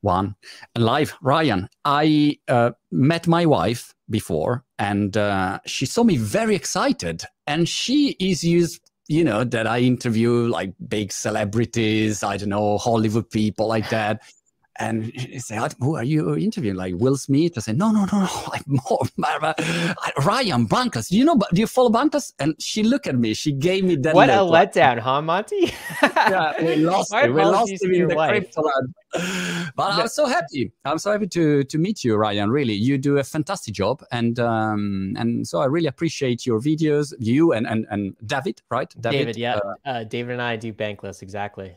[0.00, 0.34] one.
[0.76, 7.22] Live ryan i uh, met my wife before and uh, she saw me very excited
[7.46, 12.78] and she is used you know that i interview like big celebrities i don't know
[12.78, 14.22] hollywood people like that
[14.80, 16.76] and said, "Who are you interviewing?
[16.76, 18.28] Like Will Smith?" I said, "No, no, no, no.
[18.50, 19.02] Like more
[20.24, 21.10] Ryan Bankless.
[21.10, 23.34] You know, do you follow Bankless?" And she looked at me.
[23.34, 24.14] She gave me that.
[24.14, 25.72] What a letdown, huh, Monty?
[26.02, 27.32] yeah, we lost it.
[27.32, 28.62] We lost him in the crypto
[29.76, 30.72] But I'm so happy.
[30.84, 32.50] I'm so happy to to meet you, Ryan.
[32.50, 37.12] Really, you do a fantastic job, and um, and so I really appreciate your videos.
[37.18, 38.92] You and and and David, right?
[39.00, 39.56] David, David yeah.
[39.56, 41.76] Uh, uh, David and I do Bankless exactly.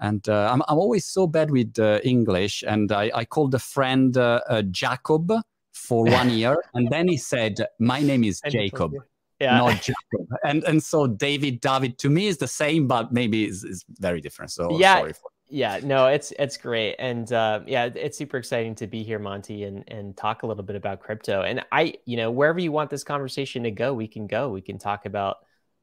[0.00, 2.64] And uh, I'm, I'm always so bad with uh, English.
[2.66, 5.32] And I, I called a friend uh, Jacob
[5.72, 6.56] for one year.
[6.74, 8.92] and then he said, My name is Jacob.
[9.40, 9.56] Yeah.
[9.56, 10.28] Not Jacob.
[10.44, 14.20] And and so David, David to me is the same, but maybe is, is very
[14.20, 14.50] different.
[14.52, 15.10] So yeah.
[15.48, 19.64] yeah, no, it's it's great, and uh, yeah, it's super exciting to be here, Monty,
[19.64, 21.40] and and talk a little bit about crypto.
[21.40, 24.50] And I, you know, wherever you want this conversation to go, we can go.
[24.50, 25.38] We can talk about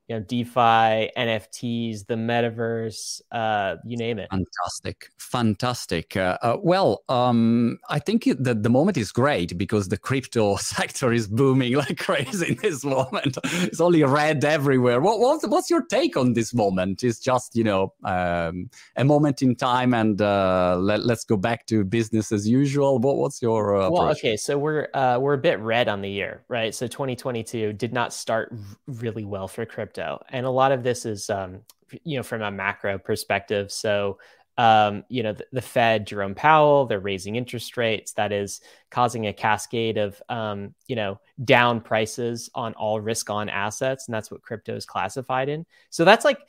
[0.07, 4.29] you know defi nfts the metaverse uh, you name it.
[4.29, 6.15] Fantastic fantastic.
[6.15, 11.11] Uh, uh, well um, i think that the moment is great because the crypto sector
[11.11, 13.37] is booming like crazy in this moment.
[13.43, 15.01] It's only red everywhere.
[15.01, 17.03] What, what's, what's your take on this moment?
[17.03, 21.65] It's just you know um, a moment in time and uh, let, us go back
[21.67, 22.99] to business as usual.
[22.99, 26.09] What, what's your uh, well okay so we're uh, we're a bit red on the
[26.09, 26.73] year right?
[26.73, 28.53] So 2022 did not start
[28.87, 30.23] really well for crypto crypto.
[30.29, 31.61] And a lot of this is, um,
[32.03, 33.71] you know, from a macro perspective.
[33.71, 34.19] So,
[34.57, 38.13] um, you know, the, the, Fed, Jerome Powell, they're raising interest rates.
[38.13, 43.49] That is causing a cascade of, um, you know, down prices on all risk on
[43.49, 44.07] assets.
[44.07, 45.65] And that's what crypto is classified in.
[45.91, 46.39] So that's like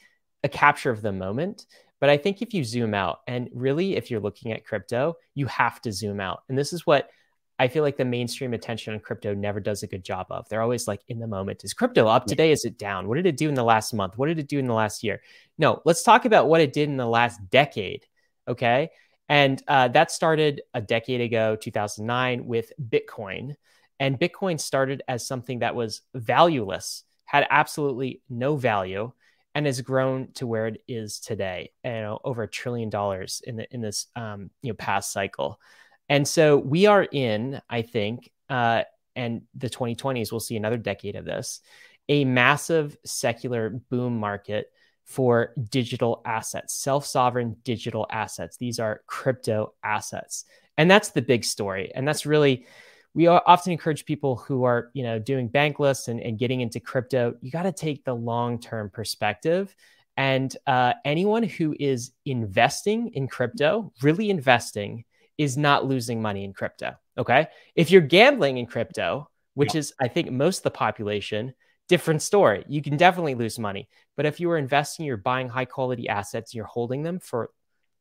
[0.43, 1.67] a capture of the moment.
[2.01, 5.47] But I think if you zoom out, and really, if you're looking at crypto, you
[5.47, 6.45] have to zoom out.
[6.49, 7.11] And this is what
[7.59, 10.48] I feel like the mainstream attention on crypto never does a good job of.
[10.48, 11.65] They're always like in the moment.
[11.65, 12.53] Is crypto up today?
[12.53, 13.09] Is it down?
[13.09, 14.16] What did it do in the last month?
[14.16, 15.22] What did it do in the last year?
[15.59, 18.06] No, let's talk about what it did in the last decade.
[18.47, 18.91] Okay.
[19.28, 23.56] And uh, that started a decade ago, 2009, with Bitcoin.
[24.00, 29.12] And Bitcoin started as something that was valueless, had absolutely no value,
[29.54, 31.72] and has grown to where it is today.
[31.84, 35.60] You know, over a trillion dollars in the in this um, you know past cycle.
[36.09, 38.83] And so we are in, I think, uh,
[39.15, 41.61] and the 2020s, we'll see another decade of this,
[42.09, 44.71] a massive secular boom market
[45.05, 48.57] for digital assets, self sovereign digital assets.
[48.57, 50.45] These are crypto assets.
[50.77, 51.91] And that's the big story.
[51.95, 52.67] And that's really,
[53.15, 57.35] we often encourage people who are, you know, doing bankless and, and getting into crypto,
[57.41, 59.75] you got to take the long term perspective.
[60.17, 65.05] And uh, anyone who is investing in crypto, really investing,
[65.38, 66.97] is not losing money in crypto.
[67.16, 67.49] Okay.
[67.75, 69.81] If you're gambling in crypto, which yeah.
[69.81, 71.54] is, I think, most of the population,
[71.88, 72.65] different story.
[72.69, 73.88] You can definitely lose money.
[74.16, 77.50] But if you are investing, you're buying high quality assets, you're holding them for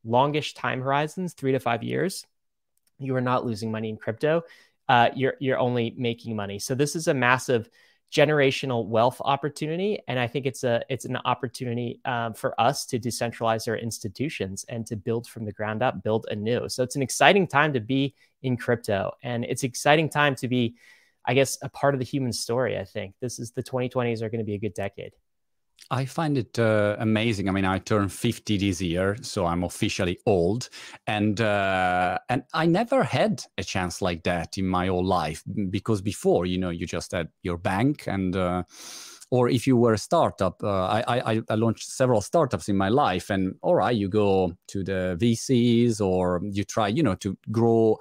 [0.03, 2.25] longish time horizons, three to five years,
[2.99, 4.43] you are not losing money in crypto.
[4.89, 6.59] Uh, you're you're only making money.
[6.59, 7.69] So this is a massive
[8.11, 12.97] generational wealth opportunity and i think it's a it's an opportunity um, for us to
[12.97, 16.69] decentralize our institutions and to build from the ground up build anew.
[16.69, 20.75] So it's an exciting time to be in crypto and it's exciting time to be
[21.25, 23.13] i guess a part of the human story i think.
[23.19, 25.11] This is the 2020s are going to be a good decade
[25.89, 27.47] I find it uh, amazing.
[27.47, 30.69] I mean, I turned 50 this year, so I'm officially old,
[31.05, 36.01] and uh, and I never had a chance like that in my whole life because
[36.01, 38.35] before, you know, you just had your bank and.
[38.35, 38.63] Uh,
[39.29, 42.87] or if you were a startup, uh, I, I, I launched several startups in my
[42.87, 47.37] life, and all right, you go to the VCs or you try, you know, to
[47.51, 47.97] grow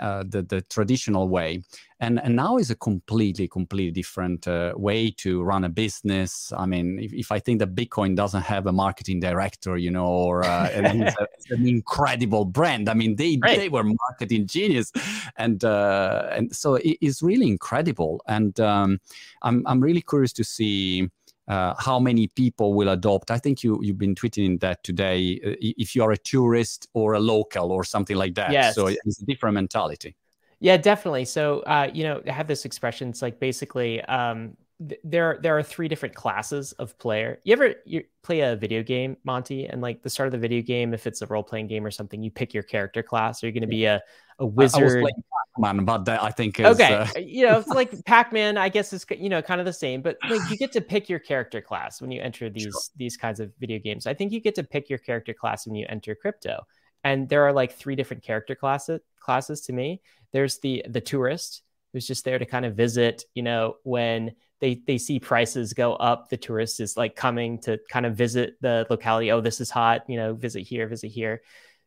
[0.00, 1.62] uh, the the traditional way,
[2.00, 6.52] and and now is a completely completely different uh, way to run a business.
[6.56, 10.06] I mean, if, if, I think that Bitcoin doesn't have a marketing director, you know,
[10.06, 12.88] or uh, it's, a, it's, an incredible brand.
[12.88, 13.58] I mean, they right.
[13.58, 14.92] they were marketing genius,
[15.36, 18.22] and uh, and so it is really incredible.
[18.26, 19.00] And um,
[19.42, 21.08] I'm I'm really curious to see
[21.48, 23.30] uh, how many people will adopt.
[23.30, 25.40] I think you you've been tweeting that today.
[25.44, 28.74] Uh, if you are a tourist or a local or something like that, yes.
[28.74, 30.16] so it's a different mentality.
[30.60, 31.26] Yeah, definitely.
[31.26, 33.10] So uh, you know, I have this expression.
[33.10, 37.38] It's like basically um, there there are three different classes of player.
[37.44, 40.62] You ever you play a video game, Monty, and like the start of the video
[40.62, 43.42] game, if it's a role playing game or something, you pick your character class.
[43.42, 44.02] Are you going to be a
[44.38, 44.80] a wizard?
[44.80, 45.24] I was playing
[45.56, 46.94] Pac-Man, but that I think is, okay.
[46.94, 47.18] Uh...
[47.18, 48.56] you know, it's like Pac-Man.
[48.56, 51.08] I guess is you know kind of the same, but like you get to pick
[51.08, 52.72] your character class when you enter these sure.
[52.96, 54.06] these kinds of video games.
[54.06, 56.66] I think you get to pick your character class when you enter crypto.
[57.04, 60.00] and there are like three different character classes classes to me.
[60.32, 63.24] There's the the tourist who's just there to kind of visit.
[63.34, 67.78] You know, when they they see prices go up, the tourist is like coming to
[67.88, 69.30] kind of visit the locality.
[69.32, 70.02] Oh, this is hot.
[70.08, 71.42] You know, visit here, visit here.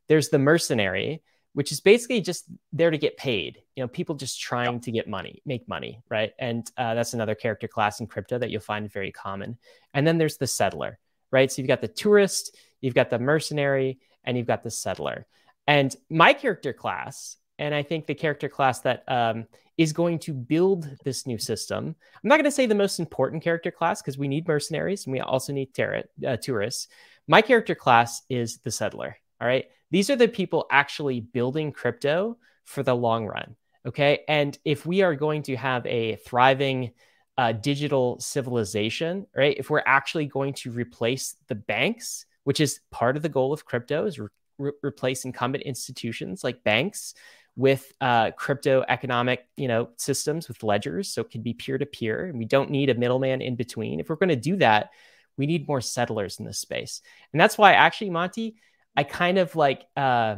[0.07, 1.21] There's the mercenary,
[1.57, 3.63] which is basically just there to get paid.
[3.75, 4.79] You know, people just trying yeah.
[4.79, 6.31] to get money, make money, right?
[6.37, 9.57] And uh, that's another character class in crypto that you'll find very common.
[9.91, 10.99] And then there's the settler,
[11.31, 11.51] right?
[11.51, 15.25] So you've got the tourist, you've got the mercenary, and you've got the settler.
[15.65, 19.47] And my character class, and I think the character class that um,
[19.79, 21.95] is going to build this new system.
[22.13, 25.11] I'm not going to say the most important character class because we need mercenaries and
[25.11, 26.87] we also need ter- uh, tourists.
[27.27, 29.17] My character class is the settler.
[29.41, 29.65] All right.
[29.91, 33.55] These are the people actually building crypto for the long run.
[33.85, 34.23] Okay.
[34.27, 36.91] And if we are going to have a thriving
[37.37, 43.15] uh, digital civilization, right, if we're actually going to replace the banks, which is part
[43.15, 47.13] of the goal of crypto, is re- replace incumbent institutions like banks
[47.55, 51.85] with uh, crypto economic you know systems with ledgers so it can be peer to
[51.85, 54.91] peer and we don't need a middleman in between if we're going to do that
[55.37, 57.01] we need more settlers in this space
[57.33, 58.55] and that's why actually monty
[58.97, 60.35] i kind of like uh,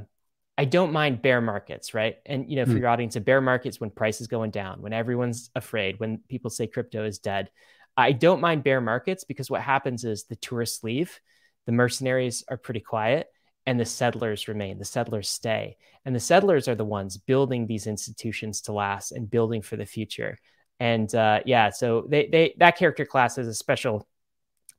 [0.57, 2.17] i don't mind bear markets right?
[2.25, 2.79] And you know for mm.
[2.79, 6.67] your audience a bear markets when prices going down when everyone's afraid when people say
[6.67, 7.49] crypto is dead.
[7.97, 11.19] I don't mind bear markets because what happens is the tourists leave
[11.65, 13.27] the mercenaries are pretty quiet
[13.67, 14.79] and the settlers remain.
[14.79, 15.77] The settlers stay.
[16.03, 19.85] And the settlers are the ones building these institutions to last and building for the
[19.85, 20.39] future.
[20.79, 24.07] And uh, yeah so they, they that character class has a special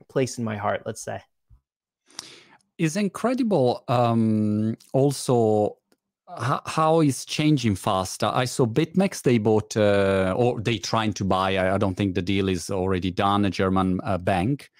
[0.09, 1.21] place in my heart let's say
[2.81, 5.77] is incredible um, also
[6.39, 8.23] how is changing fast.
[8.23, 11.75] I saw BitMEX they bought uh, or they trying to buy.
[11.75, 13.45] I, don't think the deal is already done.
[13.45, 14.71] A German uh, bank,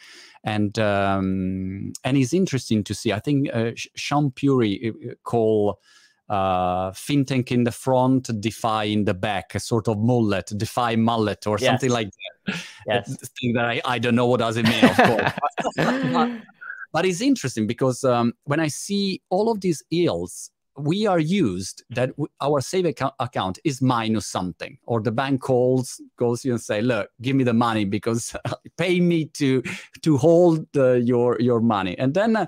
[0.45, 3.13] and um, and it's interesting to see.
[3.13, 5.81] I think uh, Shaan Puri uh, call
[6.29, 11.49] uh, fintech in the front, DeFi in the back, a sort of mullet, DeFi mullet,
[11.49, 11.69] or yes.
[11.69, 12.11] something like
[12.47, 12.65] that.
[12.87, 16.41] Yes, thing that I, I don't know what does it mean, of course.
[16.93, 21.85] but, it's interesting because um, when I see all of these yields we are used
[21.91, 22.11] that
[22.41, 26.81] our save account, account is minus something or the bank calls goes you and say
[26.81, 28.35] look give me the money because
[28.79, 29.63] pay me to
[30.03, 31.99] to hold uh, your your money.
[31.99, 32.47] And then uh,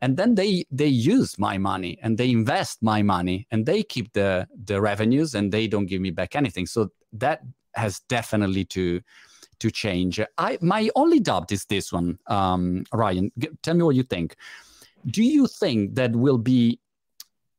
[0.00, 4.12] and then they they use my money and they invest my money and they keep
[4.12, 6.66] the the revenues and they don't give me back anything.
[6.66, 7.40] So that
[7.74, 9.00] has definitely to
[9.60, 13.96] to change i my only doubt is this one um, ryan g- tell me what
[13.96, 14.36] you think
[15.06, 16.80] do you think that will be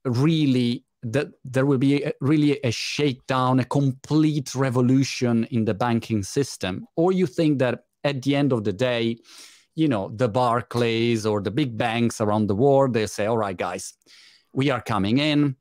[0.05, 6.23] really that there will be a, really a shakedown, a complete revolution in the banking
[6.23, 9.17] system, or you think that at the end of the day,
[9.75, 13.55] you know, the Barclays or the big banks around the world, they say, all right,
[13.55, 13.93] guys,
[14.51, 15.55] we are coming in.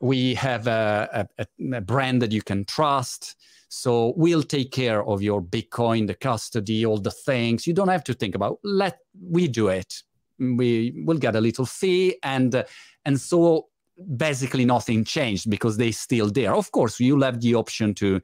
[0.00, 3.34] We have a, a, a brand that you can trust.
[3.68, 7.66] So we'll take care of your Bitcoin, the custody, all the things.
[7.66, 8.58] You don't have to think about.
[8.64, 10.02] Let we do it.
[10.38, 12.64] We will get a little fee, and
[13.04, 13.68] and so
[14.16, 16.54] basically nothing changed because they still there.
[16.54, 18.20] Of course, you'll have the option to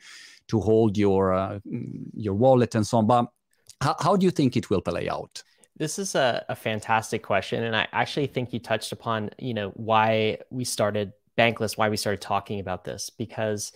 [0.48, 1.58] to hold your uh,
[2.14, 3.06] your wallet and so on.
[3.06, 3.26] But
[3.80, 5.42] how, how do you think it will play out?
[5.76, 9.70] This is a, a fantastic question, and I actually think you touched upon you know
[9.74, 13.72] why we started Bankless, why we started talking about this because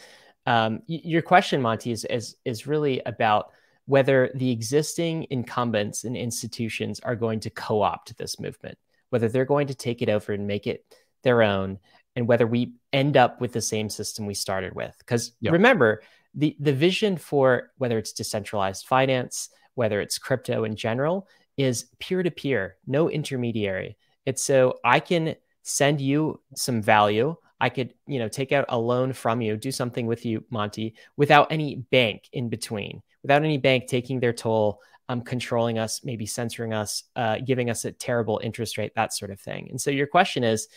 [0.49, 3.53] um, your question, Monty, is, is is really about
[3.85, 8.79] whether the existing incumbents and institutions are going to co-opt this movement,
[9.11, 10.85] whether they're going to take it over and make it
[11.23, 11.79] their own
[12.17, 15.53] and whether we end up with the same system we started with because yep.
[15.53, 16.03] remember
[16.35, 22.23] the the vision for whether it's decentralized finance whether it's crypto in general is peer
[22.23, 28.19] to peer no intermediary it's so i can send you some value i could you
[28.19, 32.29] know take out a loan from you do something with you monty without any bank
[32.33, 37.39] in between without any bank taking their toll um, controlling us maybe censoring us uh,
[37.45, 39.69] giving us a terrible interest rate that sort of thing.
[39.71, 40.69] And so your question is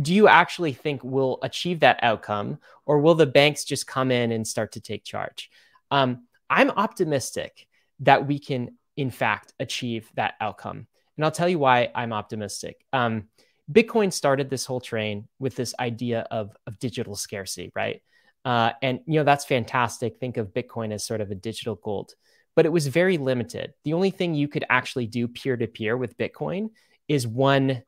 [0.00, 4.32] do you actually think we'll achieve that outcome or will the banks just come in
[4.32, 5.50] and start to take charge?
[5.90, 7.66] Um, i'm optimistic
[8.00, 10.86] that we can in fact achieve that outcome.
[11.16, 12.84] And i'll tell you why i'm optimistic.
[12.92, 13.28] Um,
[13.70, 18.02] bitcoin started this whole train with this idea of, of digital scarcity right
[18.44, 22.14] uh, and you know that's fantastic think of bitcoin as sort of a digital gold
[22.54, 25.96] but it was very limited the only thing you could actually do peer to peer
[25.96, 26.70] with bitcoin
[27.08, 27.82] is one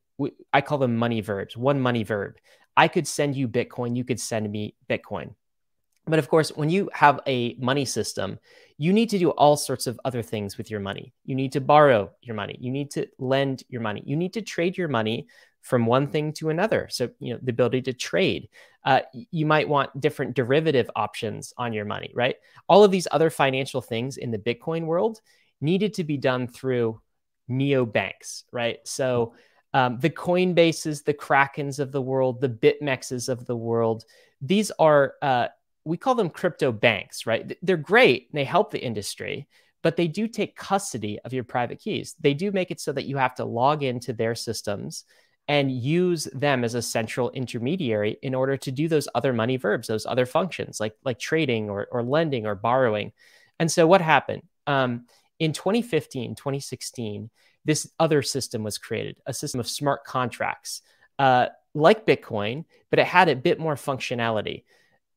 [0.52, 2.36] I call them money verbs, one money verb.
[2.76, 5.34] I could send you Bitcoin, you could send me Bitcoin.
[6.06, 8.38] But of course, when you have a money system,
[8.76, 11.14] you need to do all sorts of other things with your money.
[11.24, 12.56] You need to borrow your money.
[12.60, 14.02] You need to lend your money.
[14.04, 15.28] You need to trade your money
[15.64, 16.88] from one thing to another.
[16.90, 18.48] So, you know, the ability to trade.
[18.84, 22.36] Uh, you might want different derivative options on your money, right?
[22.68, 25.20] All of these other financial things in the Bitcoin world
[25.62, 27.00] needed to be done through
[27.48, 28.78] neo banks, right?
[28.84, 29.34] So,
[29.72, 34.04] um, the Coinbases, the Krakens of the world, the BitMEXs of the world,
[34.42, 35.48] these are, uh,
[35.84, 37.56] we call them crypto banks, right?
[37.62, 39.48] They're great they help the industry,
[39.82, 42.14] but they do take custody of your private keys.
[42.20, 45.04] They do make it so that you have to log into their systems
[45.46, 49.88] and use them as a central intermediary in order to do those other money verbs,
[49.88, 53.12] those other functions like like trading or, or lending or borrowing.
[53.58, 54.42] And so what happened?
[54.66, 55.06] Um,
[55.38, 57.30] in 2015, 2016,
[57.64, 60.82] this other system was created, a system of smart contracts
[61.18, 64.58] uh, like Bitcoin, but it had a bit more functionality.
[64.58, 64.64] It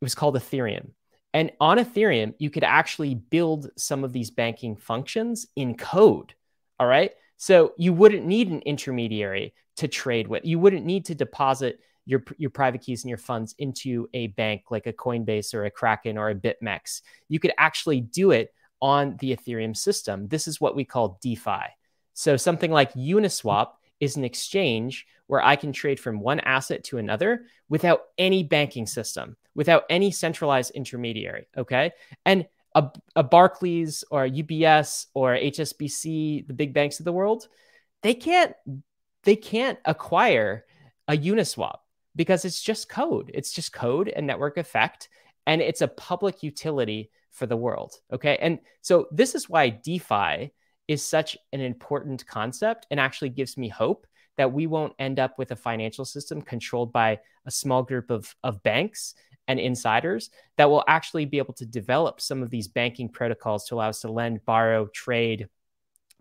[0.01, 0.89] was called Ethereum.
[1.33, 6.33] And on Ethereum, you could actually build some of these banking functions in code.
[6.79, 7.11] All right.
[7.37, 10.45] So you wouldn't need an intermediary to trade with.
[10.45, 14.63] You wouldn't need to deposit your, your private keys and your funds into a bank
[14.69, 17.01] like a Coinbase or a Kraken or a BitMEX.
[17.27, 20.27] You could actually do it on the Ethereum system.
[20.27, 21.65] This is what we call DeFi.
[22.13, 26.97] So something like Uniswap is an exchange where I can trade from one asset to
[26.97, 31.47] another without any banking system, without any centralized intermediary.
[31.57, 31.91] Okay.
[32.25, 37.47] And a, a Barclays or a UBS or HSBC, the big banks of the world,
[38.03, 38.53] they can't
[39.27, 40.63] they can't acquire
[41.09, 41.79] a Uniswap
[42.15, 43.29] because it's just code.
[43.33, 45.09] It's just code and network effect,
[45.45, 47.95] and it's a public utility for the world.
[48.11, 48.37] Okay.
[48.39, 50.53] And so this is why DeFi
[50.87, 54.07] is such an important concept and actually gives me hope
[54.37, 58.33] that we won't end up with a financial system controlled by a small group of,
[58.45, 59.13] of banks
[59.49, 63.75] and insiders that will actually be able to develop some of these banking protocols to
[63.75, 65.49] allow us to lend, borrow, trade,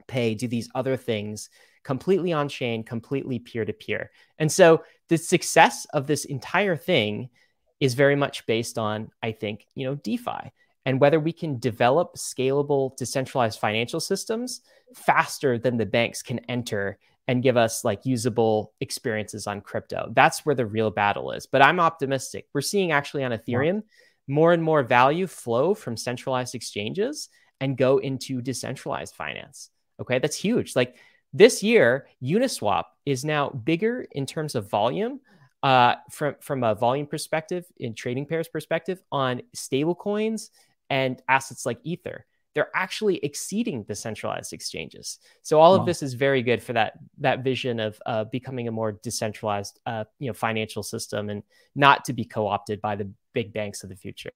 [0.09, 1.51] pay, do these other things
[1.87, 4.11] completely on chain, completely peer to peer.
[4.41, 7.31] And so the success of this entire thing
[7.79, 10.51] is very much based on, I think, you know, DeFi
[10.85, 14.63] and whether we can develop scalable decentralized financial systems
[14.97, 20.11] faster than the banks can enter and give us like usable experiences on crypto.
[20.13, 21.47] That's where the real battle is.
[21.47, 22.49] But I'm optimistic.
[22.53, 23.85] We're seeing actually on Ethereum
[24.27, 27.29] more and more value flow from centralized exchanges
[27.61, 29.71] and go into decentralized finance.
[30.01, 30.75] Okay, that's huge.
[30.75, 30.97] Like
[31.37, 35.21] this year, Uniswap is now bigger in terms of volume
[35.63, 40.51] uh, from from a volume perspective, in trading pairs perspective, on stablecoins
[40.91, 42.27] and assets like Ether
[42.57, 45.19] they're actually exceeding the centralized exchanges.
[45.43, 45.81] So all wow.
[45.81, 49.79] of this is very good for that that vision of uh, becoming a more decentralized,
[49.85, 51.43] uh, you know, financial system and
[51.75, 54.31] not to be co-opted by the big banks of the future.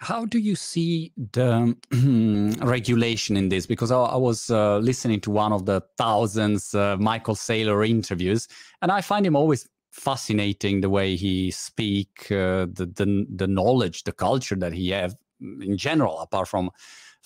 [0.00, 1.76] How do you see the
[2.64, 3.66] regulation in this?
[3.66, 8.48] Because I, I was uh, listening to one of the thousands uh, Michael Saylor interviews,
[8.80, 14.04] and I find him always fascinating the way he speak, uh, the, the the knowledge,
[14.04, 16.70] the culture that he have in general, apart from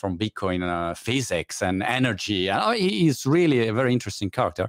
[0.04, 2.50] from Bitcoin uh, physics and energy.
[2.50, 4.68] Uh, he's really a very interesting character.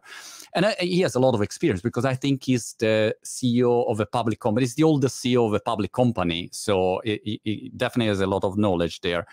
[0.54, 4.00] And uh, he has a lot of experience because I think he's the CEO of
[4.00, 4.64] a public company.
[4.64, 6.48] He's the oldest CEO of a public company.
[6.54, 9.28] So he, he definitely has a lot of knowledge there.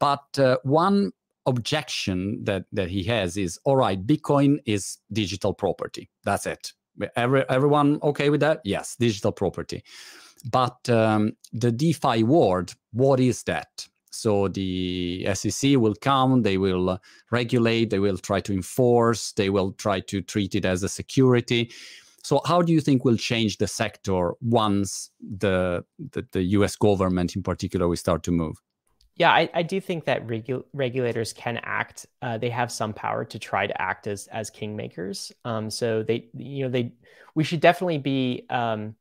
[0.00, 1.12] But uh, one
[1.46, 6.10] objection that, that he has is all right, Bitcoin is digital property.
[6.24, 6.72] That's it.
[7.14, 8.62] Every, everyone okay with that?
[8.64, 9.84] Yes, digital property.
[10.50, 13.86] But um, the DeFi world, what is that?
[14.16, 16.98] So the SEC will come, they will uh,
[17.30, 21.70] regulate, they will try to enforce, they will try to treat it as a security.
[22.22, 27.36] So how do you think will change the sector once the, the, the US government
[27.36, 28.56] in particular will start to move?
[29.16, 32.06] Yeah, I, I do think that regu- regulators can act.
[32.20, 35.32] Uh, they have some power to try to act as as kingmakers.
[35.44, 36.92] Um, so they, you know, they
[37.34, 38.94] we should definitely be um,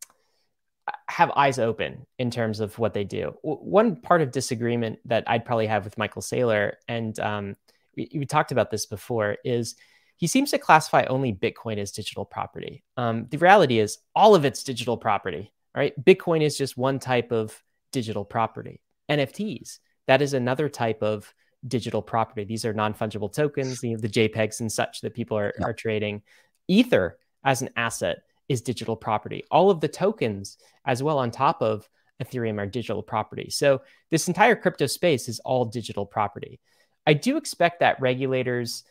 [1.08, 3.36] have eyes open in terms of what they do.
[3.42, 7.56] One part of disagreement that I'd probably have with Michael Saylor, and um,
[7.96, 9.76] we, we, talked about this before, is
[10.18, 12.84] he seems to classify only Bitcoin as digital property.
[12.98, 15.52] Um, the reality is, all of it's digital property.
[15.76, 15.94] Right?
[16.04, 17.62] Bitcoin is just one type of
[17.92, 18.80] digital property.
[19.10, 21.34] NFTs, that is another type of
[21.68, 22.46] digital property.
[22.46, 25.66] These are non fungible tokens, you know, the JPEGs and such that people are, yeah.
[25.66, 26.22] are trading.
[26.68, 29.44] Ether as an asset is digital property.
[29.52, 31.88] All of the tokens as well on top of
[32.24, 33.50] Ethereum are digital property.
[33.50, 36.60] So this entire crypto space is all digital property.
[37.06, 38.84] I do expect that regulators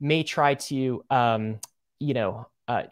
[0.00, 1.60] may try to, um,
[1.98, 2.84] you know, uh,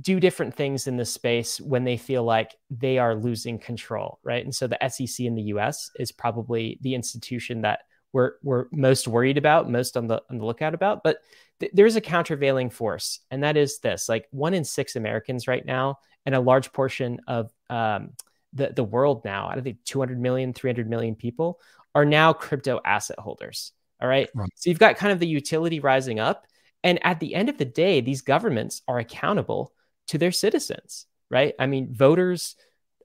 [0.00, 4.44] do different things in this space when they feel like they are losing control, right?
[4.44, 7.80] And so the SEC in the US is probably the institution that
[8.14, 11.02] we're we're most worried about, most on the on the lookout about.
[11.02, 11.18] But
[11.60, 15.66] th- there's a countervailing force, and that is this: like one in six Americans right
[15.66, 18.12] now, and a large portion of um,
[18.52, 21.60] the the world now, I don't think 200 million, 300 million people
[21.94, 23.72] are now crypto asset holders.
[24.00, 24.28] All right.
[24.34, 24.48] right.
[24.54, 26.46] So you've got kind of the utility rising up.
[26.82, 29.72] And at the end of the day, these governments are accountable
[30.08, 31.54] to their citizens, right?
[31.58, 32.56] I mean, voters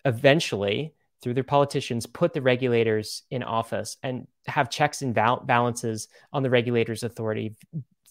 [0.06, 6.44] eventually, through their politicians, put the regulators in office and have checks and balances on
[6.44, 7.56] the regulators' authority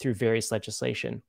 [0.01, 1.23] through various legislation.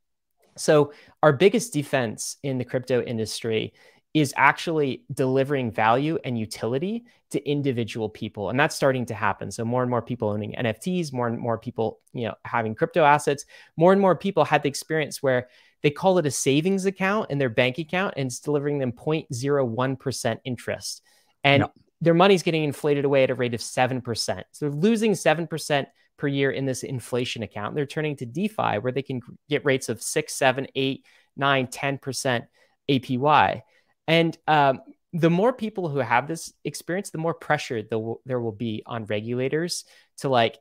[0.58, 0.94] So,
[1.24, 3.74] our biggest defense in the crypto industry
[4.14, 9.64] is actually delivering value and utility to individual people and that's starting to happen so
[9.64, 13.46] more and more people owning nfts more and more people you know having crypto assets
[13.78, 15.48] more and more people had the experience where
[15.84, 20.40] they call it a savings account in their bank account and it's delivering them 0.01%
[20.44, 21.04] interest
[21.44, 21.66] and
[22.02, 25.86] their money's getting inflated away at a rate of 7% so they're losing 7%
[26.18, 27.76] per year in this inflation account.
[27.76, 31.06] They're turning to defi where they can get rates of 6 7 8
[31.38, 32.48] 9 10%
[32.90, 33.62] apy
[34.08, 34.82] and um,
[35.14, 39.06] the more people who have this experience, the more pressure the, there will be on
[39.06, 39.86] regulators
[40.18, 40.58] to like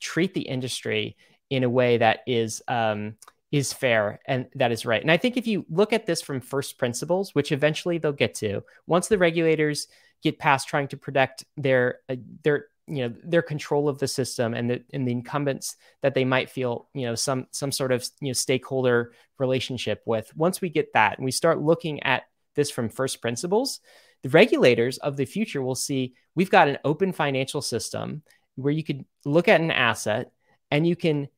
[0.00, 1.16] treat the industry
[1.50, 3.16] in a way that is um,
[3.50, 5.00] is fair and that is right.
[5.00, 8.34] And I think if you look at this from first principles, which eventually they'll get
[8.36, 9.88] to, once the regulators
[10.22, 14.54] get past trying to protect their uh, their you know their control of the system
[14.54, 18.06] and the and the incumbents that they might feel you know some some sort of
[18.20, 22.24] you know stakeholder relationship with once we get that and we start looking at
[22.54, 23.80] this from first principles,
[24.22, 28.22] the regulators of the future will see we've got an open financial system
[28.56, 30.32] where you could look at an asset
[30.70, 31.28] and you can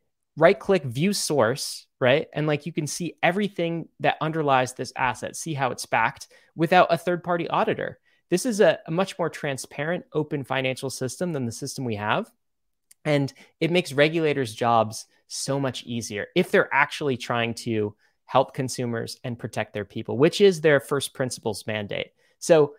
[0.40, 2.26] right click view source, right?
[2.32, 6.88] And like you can see everything that underlies this asset, see how it's backed without
[6.90, 7.98] a third party auditor.
[8.30, 12.30] This is a, a, much more transparent, open financial system than the system we have.
[13.04, 17.94] And it makes regulators' jobs so much easier if they're actually trying to
[18.24, 22.12] help consumers and protect their people, which is their first principles mandate.
[22.38, 22.74] So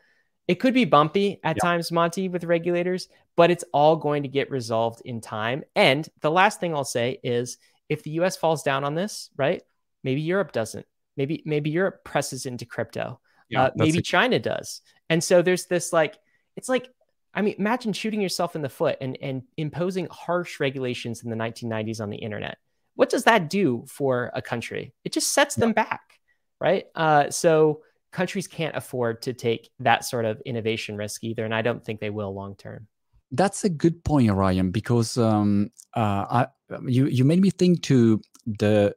[0.48, 4.52] it could be bumpy at times, Monty, with regulators, but it's all going to get
[4.52, 5.64] resolved in time.
[5.76, 7.58] And the last thing I'll say is
[7.90, 9.62] if the US falls down on this, right?
[10.04, 10.86] Maybe Europe doesn't.
[11.18, 13.20] Maybe maybe Europe presses into crypto.
[13.50, 14.82] Yeah, uh, maybe China does.
[15.10, 16.18] And so there's this like
[16.56, 16.88] it's like
[17.34, 21.36] I mean imagine shooting yourself in the foot and and imposing harsh regulations in the
[21.36, 22.58] 1990s on the internet
[22.96, 24.94] what does that do for a country?
[25.04, 26.20] It just sets them back,
[26.60, 26.86] right?
[26.94, 31.62] Uh, so countries can't afford to take that sort of innovation risk either, and I
[31.62, 32.88] don't think they will long term.
[33.32, 36.48] That's a good point, Ryan, because um, uh, I,
[36.86, 38.96] you you made me think to the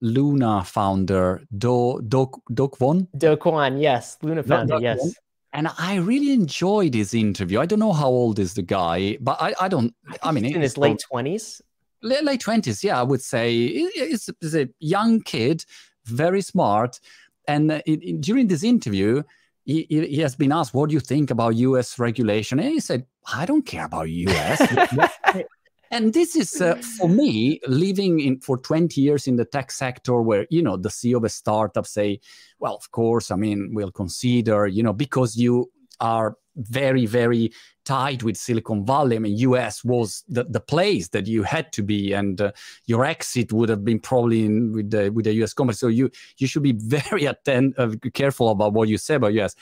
[0.00, 3.06] Luna founder Do Do Do Kwon.
[3.16, 5.14] Do Kwon, yes, Luna founder, Do, yes.
[5.52, 7.58] And I really enjoyed his interview.
[7.58, 9.94] I don't know how old is the guy, but I, I don't.
[10.06, 11.62] I, I mean, in his late twenties
[12.02, 12.84] late twenties.
[12.84, 15.64] Yeah, I would say he's, a young kid,
[16.04, 17.00] very smart.
[17.48, 17.80] And uh,
[18.20, 19.22] during this interview,
[19.64, 21.98] he, he, has been asked, "What do you think about U.S.
[21.98, 24.60] regulation?" And he said, "I don't care about U.S."
[25.90, 30.20] and this is uh, for me living in for 20 years in the tech sector
[30.22, 32.20] where you know the ceo of a startup say
[32.58, 37.52] well of course i mean we'll consider you know because you are very very
[37.88, 39.16] tied with Silicon Valley.
[39.16, 42.52] I mean, US was the, the place that you had to be, and uh,
[42.84, 45.74] your exit would have been probably in, with the with the US company.
[45.74, 49.54] So you you should be very attent, uh, careful about what you say about US.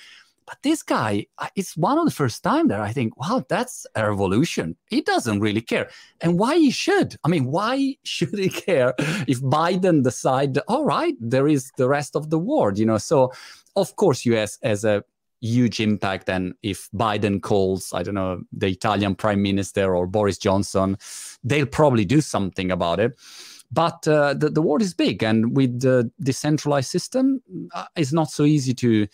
[0.47, 4.09] But this guy, it's one of the first time that I think, wow, that's a
[4.09, 4.77] revolution.
[4.89, 5.89] He doesn't really care,
[6.21, 7.17] and why he should?
[7.25, 8.95] I mean, why should he care
[9.29, 12.99] if Biden decide, all right, there is the rest of the world, you know?
[12.99, 13.33] So,
[13.77, 15.05] of course, US as a
[15.41, 20.39] huge impact and if biden calls i don't know the italian prime minister or boris
[20.39, 20.97] johnson
[21.47, 23.17] they'll probably do something about it.
[23.73, 27.43] But uh, the, the world is big and with the decentralized system
[27.75, 29.07] uh, it's not so easy to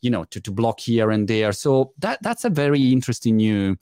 [0.00, 1.52] you know to, to block here and there.
[1.52, 3.76] So that that's a very interesting new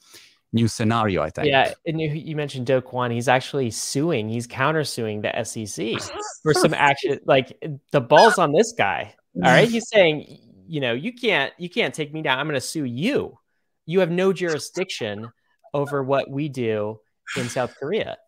[0.52, 1.46] new scenario i think.
[1.46, 3.12] Yeah and you, you mentioned do kwon.
[3.12, 7.56] He's actually suing he's countersuing the sec for some action like
[7.92, 9.14] the balls on this guy.
[9.36, 9.68] All right?
[9.68, 10.38] He's saying
[10.70, 12.38] you know, you can't you can't take me down.
[12.38, 13.38] I'm going to sue you.
[13.86, 15.28] You have no jurisdiction
[15.74, 17.00] over what we do
[17.36, 18.18] in South Korea.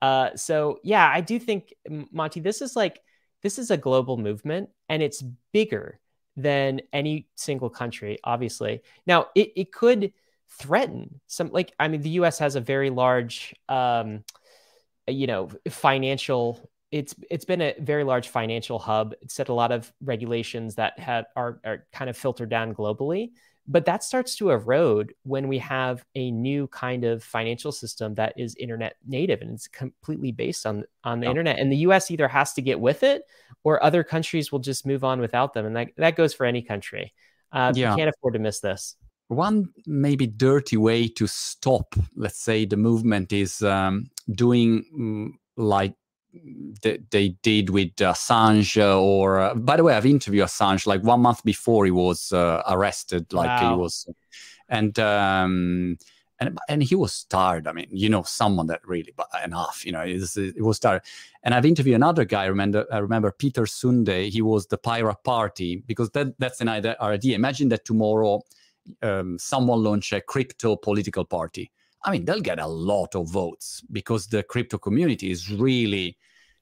[0.00, 1.74] Uh, so yeah, I do think
[2.10, 3.00] Monty, this is like
[3.42, 6.00] this is a global movement, and it's bigger
[6.36, 8.18] than any single country.
[8.24, 10.14] Obviously, now it it could
[10.58, 11.50] threaten some.
[11.50, 12.38] Like I mean, the U.S.
[12.38, 14.24] has a very large, um,
[15.06, 19.14] you know, financial it's it's been a very large financial hub.
[19.22, 23.30] It set a lot of regulations that have are, are kind of filtered down globally.
[23.68, 28.32] But that starts to erode when we have a new kind of financial system that
[28.36, 31.30] is internet native and it's completely based on on the yeah.
[31.30, 31.58] internet.
[31.60, 33.22] And the US either has to get with it
[33.62, 35.66] or other countries will just move on without them.
[35.66, 37.12] And that, that goes for any country.
[37.52, 37.90] Uh, yeah.
[37.90, 38.96] You can't afford to miss this.
[39.28, 45.94] One maybe dirty way to stop, let's say, the movement is um, doing mm, like
[46.82, 51.42] they did with Assange or uh, by the way I've interviewed Assange like one month
[51.44, 53.74] before he was uh, arrested like wow.
[53.74, 54.08] he was
[54.68, 55.98] and um
[56.38, 57.66] and and he was tired.
[57.66, 60.78] I mean you know someone that really but enough you know it was, it was
[60.78, 61.02] tired.
[61.42, 64.30] And I've interviewed another guy I remember I remember Peter Sunde.
[64.30, 67.34] He was the pirate party because that that's an idea.
[67.34, 68.42] Imagine that tomorrow
[69.02, 71.70] um, someone launch a crypto political party
[72.04, 76.16] I mean, they'll get a lot of votes because the crypto community is really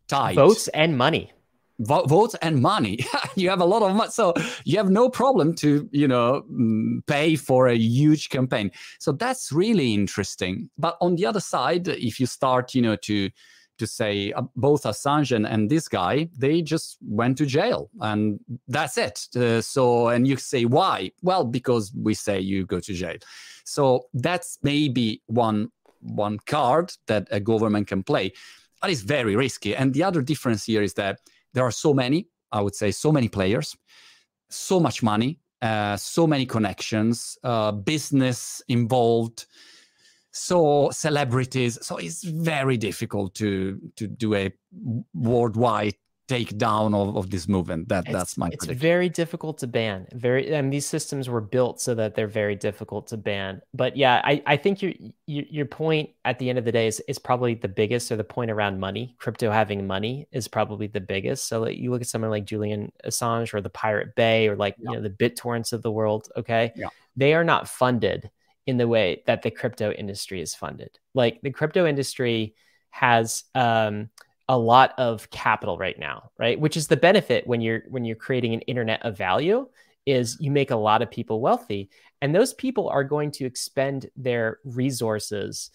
[0.09, 0.35] tight.
[0.35, 1.33] Votes and money.
[1.81, 2.99] Vo- votes and money.
[3.37, 7.07] you have a lot of money, so you have no problem to you know mm,
[7.07, 8.73] pay for a huge campaign.
[8.99, 10.71] So that's really interesting.
[10.77, 13.31] But on the other side, if you start, you know, to
[13.79, 18.41] to say uh, both Assange and, and, this guy, they just went to jail and
[18.67, 19.27] that's it.
[19.37, 21.11] Uh, so, and you say, why?
[21.23, 23.17] Well, because we say you go to jail.
[23.65, 28.33] So that's maybe one one card that a government can play,
[28.81, 29.75] but it's very risky.
[29.75, 31.21] And the other difference here is that
[31.55, 33.77] there are so many, I would say, so many players,
[34.49, 39.47] so much money, uh, so many connections, uh, business involved
[40.39, 44.53] so celebrities so it's very difficult to to do a
[45.15, 45.95] worldwide
[46.29, 47.89] takedown of, of this movement.
[47.89, 50.07] That it's, that's my it's very difficult to ban.
[50.13, 53.63] Very and these systems were built so that they're very difficult to ban.
[53.75, 54.93] But yeah i i think your
[55.27, 58.25] your point at the end of the day is, is probably the biggest or the
[58.25, 59.17] point around money.
[59.19, 61.49] Crypto having money is probably the biggest.
[61.49, 64.91] So you look at someone like julian assange or the pirate bay or like yeah.
[64.91, 66.73] you know the BitTorrents of the world okay?
[66.77, 66.89] Yeah.
[67.17, 68.31] they are not funded
[68.69, 70.91] in the way that the crypto industry is funded.
[71.15, 72.55] Like the crypto industry
[72.91, 74.11] has um,
[74.47, 76.61] a lot of capital right now, right?
[76.61, 79.67] Which is the benefit when you're when you're creating an internet of value
[80.05, 81.89] is you make a lot of people wealthy
[82.21, 85.71] and those people are going to expend their resources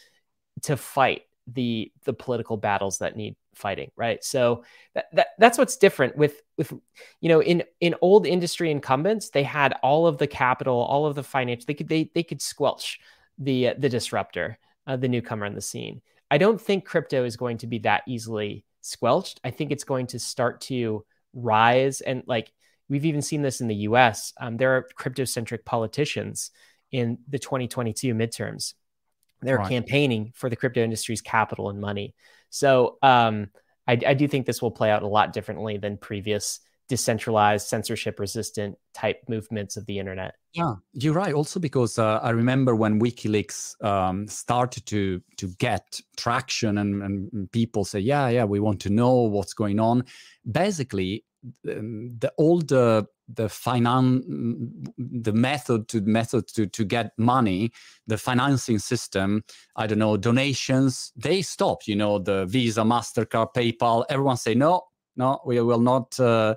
[0.62, 4.63] to fight the the political battles that need fighting right so
[4.96, 6.74] that, that that's what's different with with
[7.22, 11.16] you know in in old industry incumbents they had all of the capital all of
[11.16, 13.00] the finance they could they they could squelch
[13.38, 17.38] the uh, the disruptor uh, the newcomer on the scene i don't think crypto is
[17.38, 22.24] going to be that easily squelched i think it's going to start to rise and
[22.28, 22.52] like
[22.89, 26.52] we've even seen this in the us um, there are crypto centric politicians
[26.92, 28.74] in the 2022 midterms
[29.44, 29.70] they're right.
[29.70, 32.16] campaigning for the crypto industry's capital and money.
[32.54, 33.48] So um,
[33.88, 38.20] I, I, do think this will play out a lot differently than previous decentralized, censorship
[38.20, 40.36] resistant type movements of the internet.
[40.54, 41.34] Yeah, you're right.
[41.34, 47.52] Also, because uh, I remember when WikiLeaks um, started to to get traction and, and
[47.52, 50.04] people say, yeah, yeah, we want to know what's going on.
[50.52, 51.26] Basically,
[51.68, 54.26] um, the all the the finance
[54.98, 57.72] the method to method to to get money
[58.08, 59.43] the financing system
[59.76, 64.82] i don't know donations they stopped you know the visa mastercard paypal everyone say no
[65.15, 66.56] no we will not uh,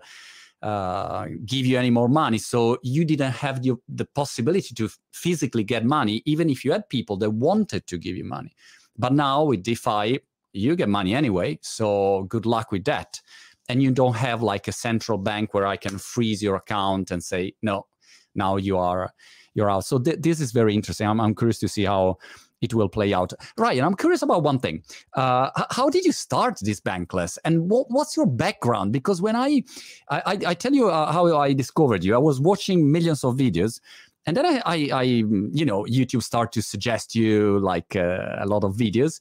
[0.62, 2.38] uh, give you any more money.
[2.38, 6.88] So you didn't have the, the possibility to physically get money even if you had
[6.88, 8.56] people that wanted to give you money.
[8.98, 10.20] But now with defi
[10.56, 13.20] you get money anyway so good luck with that
[13.68, 17.22] and you don't have like a central bank where I can freeze your account and
[17.22, 17.86] say no,
[18.34, 19.12] now you are
[19.54, 19.84] you're out.
[19.84, 21.06] So th- this is very interesting.
[21.06, 22.18] I'm, I'm curious to see how
[22.60, 23.32] it will play out.
[23.58, 24.82] Ryan, I'm curious about one thing.
[25.14, 28.92] Uh, how did you start this bankless, and what, what's your background?
[28.92, 29.62] Because when I
[30.10, 33.80] I, I tell you uh, how I discovered you, I was watching millions of videos.
[34.28, 38.46] And then I, I, I you know, YouTube start to suggest you like uh, a
[38.46, 39.20] lot of videos.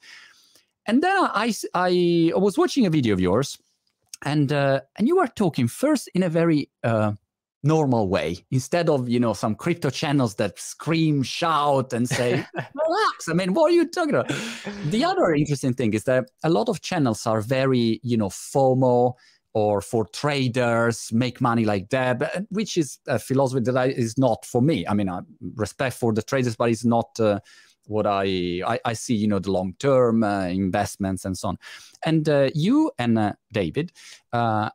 [0.87, 3.59] And then I, I, I was watching a video of yours,
[4.25, 7.13] and uh, and you were talking first in a very uh,
[7.63, 13.29] normal way instead of you know some crypto channels that scream shout and say relax.
[13.29, 14.31] I mean what are you talking about?
[14.85, 19.13] The other interesting thing is that a lot of channels are very you know fomo
[19.53, 24.45] or for traders make money like that uh, which is a philosophy that is not
[24.45, 24.85] for me.
[24.87, 25.19] I mean i
[25.55, 27.39] respect for the traders but it's not uh,
[27.87, 31.57] what I, I, I see, you know, the long term uh, investments and so on.
[32.05, 33.91] And uh, you and uh, David,
[34.33, 34.69] uh,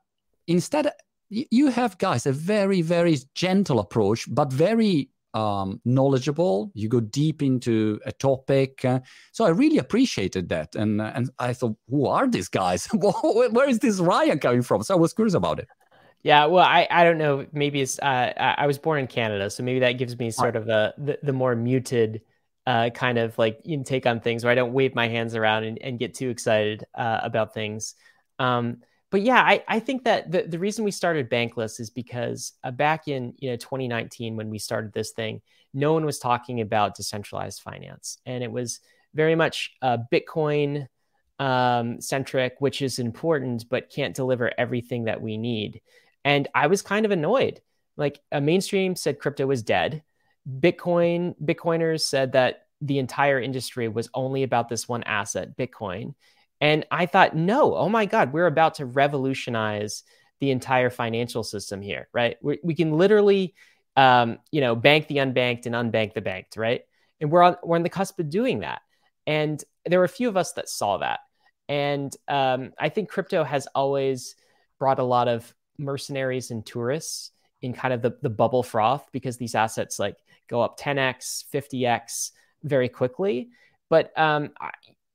[0.46, 0.90] instead,
[1.28, 6.70] you have guys a very very gentle approach, but very um, knowledgeable.
[6.74, 8.84] You go deep into a topic.
[8.84, 9.00] Uh,
[9.32, 12.86] so I really appreciated that, and uh, and I thought, who are these guys?
[12.92, 14.82] Where is this Ryan coming from?
[14.82, 15.68] So I was curious about it.
[16.22, 17.46] Yeah, well, I, I don't know.
[17.52, 20.68] Maybe it's uh, I was born in Canada, so maybe that gives me sort of
[20.68, 22.20] a the, the more muted
[22.66, 25.78] uh, kind of like intake on things where I don't wave my hands around and,
[25.80, 27.94] and get too excited uh, about things.
[28.38, 28.78] Um,
[29.10, 32.70] but yeah, I, I think that the, the reason we started Bankless is because uh,
[32.70, 35.40] back in you know 2019 when we started this thing,
[35.74, 38.80] no one was talking about decentralized finance, and it was
[39.14, 40.86] very much uh, Bitcoin
[41.40, 45.80] um, centric, which is important but can't deliver everything that we need.
[46.24, 47.60] And I was kind of annoyed.
[47.96, 50.02] Like a mainstream said crypto was dead.
[50.48, 56.14] Bitcoin, Bitcoiners said that the entire industry was only about this one asset, Bitcoin.
[56.60, 60.02] And I thought, no, oh my God, we're about to revolutionize
[60.40, 62.36] the entire financial system here, right?
[62.42, 63.54] We, we can literally,
[63.96, 66.82] um, you know, bank the unbanked and unbank the banked, right?
[67.20, 68.80] And we're on, we're on the cusp of doing that.
[69.26, 71.20] And there were a few of us that saw that.
[71.68, 74.34] And um, I think crypto has always
[74.78, 77.30] brought a lot of mercenaries and tourists
[77.62, 80.16] in kind of the, the bubble froth because these assets like
[80.50, 82.30] go up 10x 50x
[82.62, 83.48] very quickly
[83.88, 84.70] but um, I,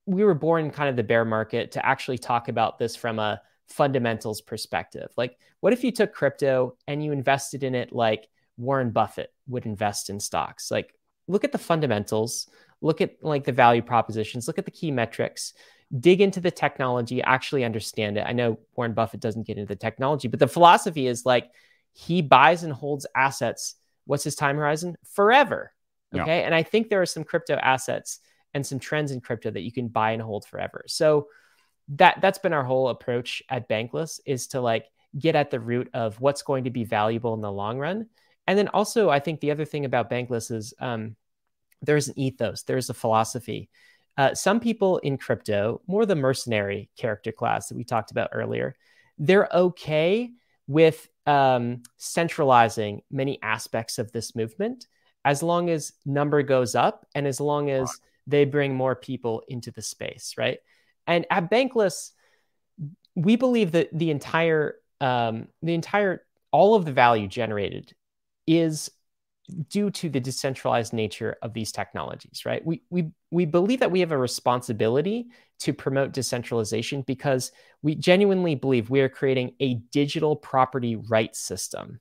[0.05, 3.41] we were born kind of the bear market to actually talk about this from a
[3.67, 8.91] fundamentals perspective like what if you took crypto and you invested in it like warren
[8.91, 10.93] buffett would invest in stocks like
[11.27, 12.47] look at the fundamentals
[12.81, 15.53] look at like the value propositions look at the key metrics
[15.99, 18.25] dig into the technology, actually understand it.
[18.27, 21.49] I know Warren Buffett doesn't get into the technology, but the philosophy is like
[21.93, 23.75] he buys and holds assets.
[24.05, 24.97] What's his time horizon?
[25.13, 25.73] Forever.
[26.13, 26.39] Okay.
[26.39, 26.45] Yeah.
[26.45, 28.19] And I think there are some crypto assets
[28.53, 30.85] and some trends in crypto that you can buy and hold forever.
[30.87, 31.27] So
[31.89, 34.87] that that's been our whole approach at Bankless is to like
[35.17, 38.07] get at the root of what's going to be valuable in the long run.
[38.47, 41.15] And then also, I think the other thing about Bankless is um,
[41.81, 43.69] there's an ethos, there's a philosophy.
[44.17, 48.75] Uh, some people in crypto, more the mercenary character class that we talked about earlier,
[49.17, 50.31] they're okay
[50.67, 54.87] with um, centralizing many aspects of this movement
[55.23, 59.71] as long as number goes up and as long as they bring more people into
[59.71, 60.59] the space, right?
[61.07, 62.11] And at Bankless,
[63.15, 67.93] we believe that the entire um, the entire all of the value generated
[68.47, 68.91] is
[69.69, 72.65] due to the decentralized nature of these technologies, right?
[72.65, 75.27] We, we, we believe that we have a responsibility
[75.59, 81.99] to promote decentralization because we genuinely believe we are creating a digital property rights system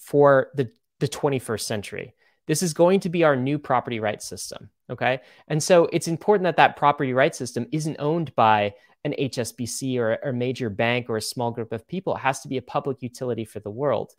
[0.00, 0.70] for the,
[1.00, 2.14] the 21st century.
[2.46, 5.20] This is going to be our new property rights system, okay?
[5.48, 8.72] And so it's important that that property rights system isn't owned by
[9.04, 12.16] an HSBC or a major bank or a small group of people.
[12.16, 14.12] It has to be a public utility for the world.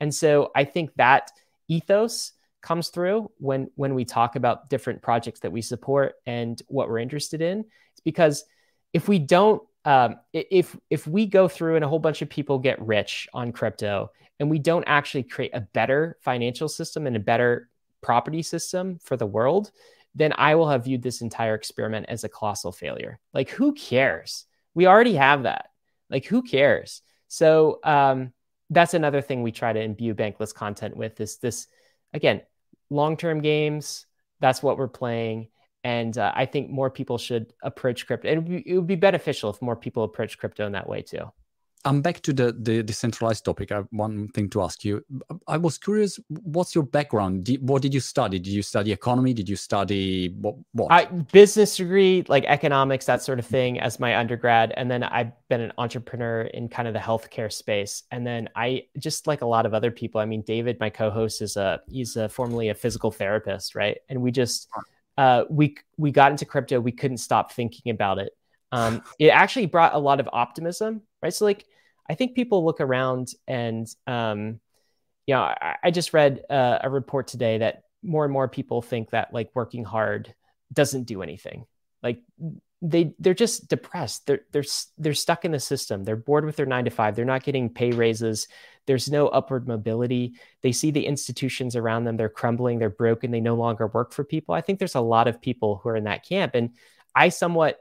[0.00, 1.30] And so I think that–
[1.68, 6.88] ethos comes through when when we talk about different projects that we support and what
[6.88, 7.60] we're interested in.
[7.92, 8.44] It's because
[8.92, 12.58] if we don't um, if if we go through and a whole bunch of people
[12.58, 17.20] get rich on crypto and we don't actually create a better financial system and a
[17.20, 17.68] better
[18.02, 19.70] property system for the world,
[20.14, 23.18] then I will have viewed this entire experiment as a colossal failure.
[23.32, 24.46] Like, who cares?
[24.74, 25.66] We already have that.
[26.10, 27.02] Like, who cares?
[27.28, 28.32] So, um,
[28.74, 31.66] that's another thing we try to imbue bankless content with is this
[32.12, 32.40] again
[32.90, 34.06] long-term games
[34.40, 35.48] that's what we're playing.
[35.84, 39.60] And uh, i think more people should approach crypto and it would be beneficial if
[39.60, 41.30] more people approach crypto in that way too
[41.86, 43.70] I'm back to the, the decentralized topic.
[43.70, 45.04] I have one thing to ask you.
[45.46, 47.48] I was curious, what's your background?
[47.60, 48.38] what did you study?
[48.38, 49.34] Did you study economy?
[49.34, 50.56] Did you study what?
[50.72, 50.90] what?
[50.90, 54.72] I, business degree, like economics, that sort of thing, as my undergrad.
[54.76, 58.04] And then I've been an entrepreneur in kind of the healthcare space.
[58.10, 60.20] And then I just like a lot of other people.
[60.20, 63.98] I mean, David, my co-host, is a he's a, formerly a physical therapist, right?
[64.08, 64.68] And we just
[65.18, 66.80] uh, we we got into crypto.
[66.80, 68.32] We couldn't stop thinking about it.
[68.72, 71.32] Um, it actually brought a lot of optimism, right?
[71.32, 71.64] So like
[72.08, 74.60] I think people look around and, um,
[75.26, 78.82] you know, I, I just read uh, a report today that more and more people
[78.82, 80.34] think that like working hard
[80.72, 81.64] doesn't do anything.
[82.02, 82.20] Like
[82.82, 84.26] they they're just depressed.
[84.26, 84.64] They're they're
[84.98, 86.04] they're stuck in the system.
[86.04, 87.16] They're bored with their nine to five.
[87.16, 88.46] They're not getting pay raises.
[88.86, 90.34] There's no upward mobility.
[90.60, 92.18] They see the institutions around them.
[92.18, 92.78] They're crumbling.
[92.78, 93.30] They're broken.
[93.30, 94.54] They no longer work for people.
[94.54, 96.70] I think there's a lot of people who are in that camp, and
[97.14, 97.78] I somewhat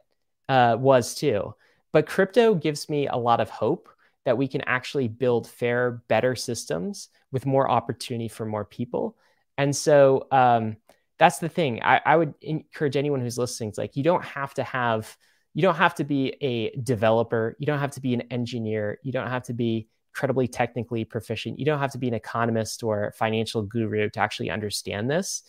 [0.48, 1.54] uh, was too.
[1.92, 3.90] But crypto gives me a lot of hope
[4.26, 9.18] that we can actually build fair, better systems with more opportunity for more people.
[9.58, 10.78] And so um,
[11.20, 11.82] that's the thing.
[11.84, 13.70] I, I would encourage anyone who's listening.
[13.70, 15.16] It's like you don't have to have,
[15.54, 17.56] you don't have to be a developer.
[17.60, 19.00] You don't have to be an engineer.
[19.04, 21.60] You don't have to be incredibly technically proficient.
[21.60, 25.44] You don't have to be an economist or financial guru to actually understand this.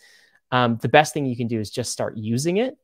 [0.51, 2.77] Um, the best thing you can do is just start using it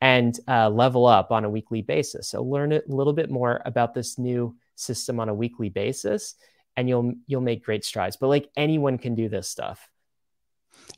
[0.00, 2.28] and uh, level up on a weekly basis.
[2.28, 6.34] So learn a little bit more about this new system on a weekly basis,
[6.76, 8.16] and you'll you'll make great strides.
[8.16, 9.88] But like anyone can do this stuff.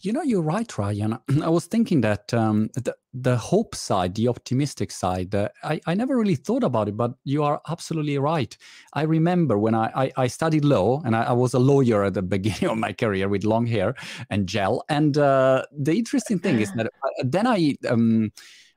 [0.02, 1.18] You know, you're right, Ryan.
[1.42, 5.94] I was thinking that um, the, the hope side, the optimistic side, uh, I, I
[5.94, 8.56] never really thought about it, but you are absolutely right.
[8.94, 12.14] I remember when I, I, I studied law and I, I, was a lawyer at
[12.14, 13.94] the beginning of my career with long hair
[14.30, 14.84] and gel.
[14.88, 18.32] And uh, the interesting thing is that uh, then I, um,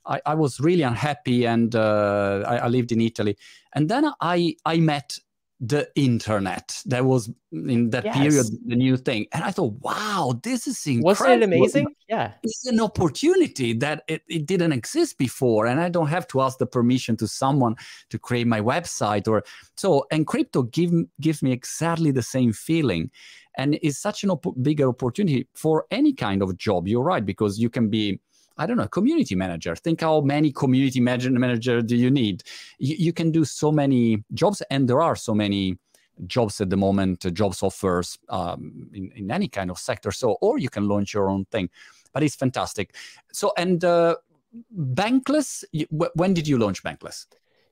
[0.06, 3.38] I, I, was really unhappy and uh, I, I lived in Italy.
[3.74, 5.18] And then I, I met
[5.66, 6.82] the internet.
[6.86, 8.18] That was in that yes.
[8.18, 11.06] period the new thing, and I thought, wow, this is incredible.
[11.06, 11.88] Wasn't it amazing?
[12.10, 16.42] Yeah, it's an opportunity that it, it didn't exist before, and I don't have to
[16.42, 17.76] ask the permission to someone
[18.10, 19.44] to create my website or
[19.78, 20.06] so.
[20.12, 23.10] And crypto give, gives me exactly the same feeling,
[23.58, 26.90] and it's such an op- bigger opportunity for any kind of job.
[26.90, 28.20] You're right because you can be
[28.58, 29.76] I don't know, community manager.
[29.76, 32.44] Think how many community manager, do you need?
[32.78, 35.78] You, you, can do so many jobs, and there are so many
[36.28, 40.12] jobs at the moment, uh, jobs offers um, in, in any kind of sector.
[40.12, 41.70] So, or you can launch your own thing,
[42.14, 42.96] but it's fantastic.
[43.32, 44.18] So, and uh,
[44.76, 47.26] Bankless, when did you launch Bankless?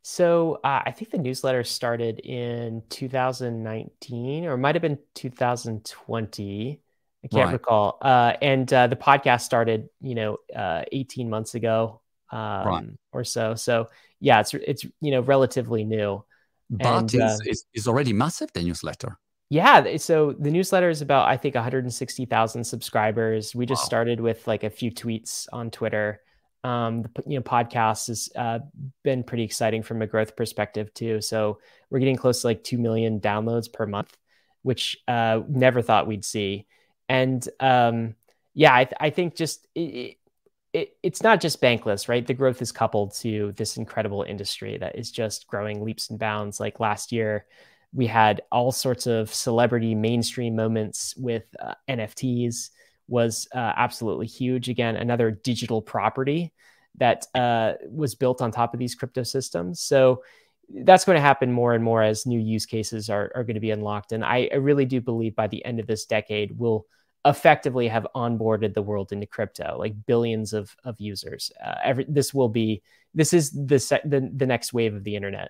[0.04, 6.82] So uh, I think the newsletter started in 2019, or might have been 2020.
[7.24, 7.54] I can't right.
[7.54, 7.98] recall.
[8.02, 12.86] Uh, and uh, the podcast started, you know, uh, 18 months ago um, right.
[13.12, 13.56] or so.
[13.56, 16.24] So yeah, it's it's you know relatively new.
[16.70, 18.52] But and, it's, uh, it's already massive.
[18.54, 19.18] The newsletter.
[19.50, 23.54] Yeah, so the newsletter is about I think 160,000 subscribers.
[23.54, 23.86] We just wow.
[23.86, 26.22] started with like a few tweets on Twitter.
[26.64, 28.60] Um, the you know podcast has uh,
[29.04, 31.20] been pretty exciting from a growth perspective too.
[31.20, 34.16] So we're getting close to like two million downloads per month,
[34.62, 36.66] which uh, never thought we'd see.
[37.12, 38.16] And um,
[38.54, 40.16] yeah, I, th- I, think just it,
[40.72, 42.26] it, it's not just bankless, right?
[42.26, 46.62] The growth is coupled to this incredible industry that is just growing leaps and bounds.
[46.62, 47.48] Like last year,
[47.94, 52.70] we had all sorts of celebrity mainstream moments with uh, NFTs
[53.10, 54.70] was uh, absolutely huge.
[54.70, 56.54] Again, another digital property
[56.96, 59.82] that uh, was built on top of these crypto systems.
[59.82, 60.24] So
[60.74, 63.60] that's going to happen more and more as new use cases are, are going to
[63.60, 64.14] be unlocked.
[64.14, 66.86] And I, I really do believe by the end of this decade, we'll
[67.26, 71.52] effectively have onboarded the world into crypto, like billions of, of users.
[71.64, 72.82] Uh, every, this will be,
[73.14, 75.50] this is the, se- the, the next wave of the internet.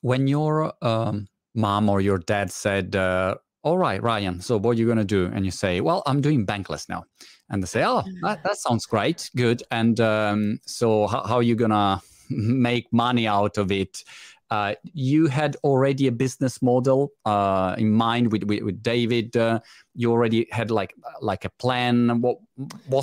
[0.00, 4.80] When your um, mom or your dad said, uh, all right, Ryan, so what are
[4.80, 5.26] you going to do?
[5.26, 7.04] And you say, well, I'm doing bankless now.
[7.50, 9.30] And they say, oh, that, that sounds great.
[9.36, 9.62] Good.
[9.70, 14.04] And um, so how, how are you going to make money out of it?
[14.50, 19.36] Uh, you had already a business model uh, in mind with with, with David.
[19.36, 19.60] Uh,
[19.94, 22.20] you already had like like a plan.
[22.20, 22.38] What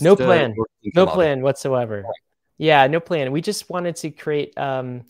[0.01, 0.55] no plan,
[0.95, 1.41] no plan it?
[1.41, 2.01] whatsoever.
[2.01, 2.13] Right.
[2.58, 3.31] Yeah, no plan.
[3.31, 5.03] We just wanted to create um,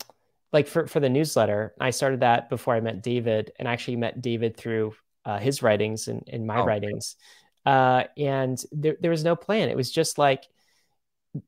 [0.52, 1.74] like for for the newsletter.
[1.80, 4.94] I started that before I met David, and actually met David through
[5.24, 7.16] uh, his writings and, and my oh, writings.
[7.64, 9.70] Uh, and there there was no plan.
[9.70, 10.44] It was just like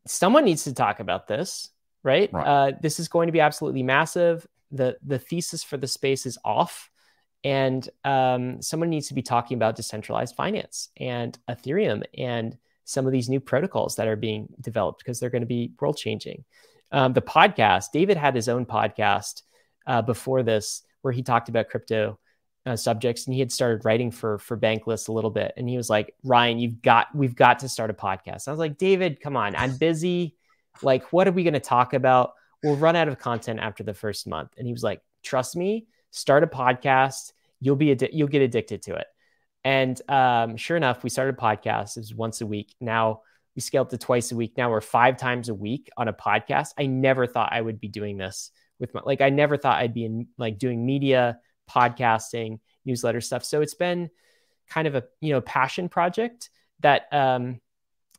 [0.07, 1.71] someone needs to talk about this
[2.03, 2.33] right?
[2.33, 2.47] right.
[2.47, 6.39] Uh, this is going to be absolutely massive the the thesis for the space is
[6.45, 6.91] off
[7.45, 13.13] and um, someone needs to be talking about decentralized finance and ethereum and some of
[13.13, 16.45] these new protocols that are being developed because they're going to be world changing.
[16.91, 19.43] Um, the podcast david had his own podcast
[19.87, 22.19] uh, before this where he talked about crypto
[22.67, 25.77] uh, subjects and he had started writing for for bankless a little bit and he
[25.77, 28.49] was like ryan you've got we've got to start a podcast.
[28.49, 30.35] I was like david come on i'm busy.
[30.83, 33.95] Like what are we going to talk about we'll run out of content after the
[33.95, 34.53] first month.
[34.57, 37.33] And he was like, trust me, start a podcast.
[37.61, 39.07] You'll be, addi- you'll get addicted to it.
[39.65, 41.97] And um, sure enough, we started a podcast.
[41.97, 42.75] It was once a week.
[42.81, 43.23] Now
[43.55, 44.55] we scaled to twice a week.
[44.57, 46.71] Now we're five times a week on a podcast.
[46.79, 49.95] I never thought I would be doing this with my, like, I never thought I'd
[49.95, 51.39] be in like doing media,
[51.71, 53.45] podcasting, newsletter stuff.
[53.45, 54.11] So it's been
[54.71, 57.61] kind of a, you know, passion project that, um,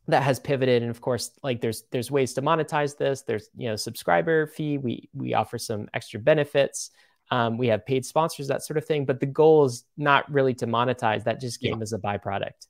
[0.09, 0.81] that has pivoted.
[0.81, 3.21] And of course like there's there's ways to monetize this.
[3.21, 4.77] There's you know subscriber fee.
[4.77, 6.91] We we offer some extra benefits.
[7.31, 9.05] Um, we have paid sponsors that sort of thing.
[9.05, 11.23] But the goal is not really to monetize.
[11.25, 11.83] That just came yeah.
[11.83, 12.67] as a byproduct.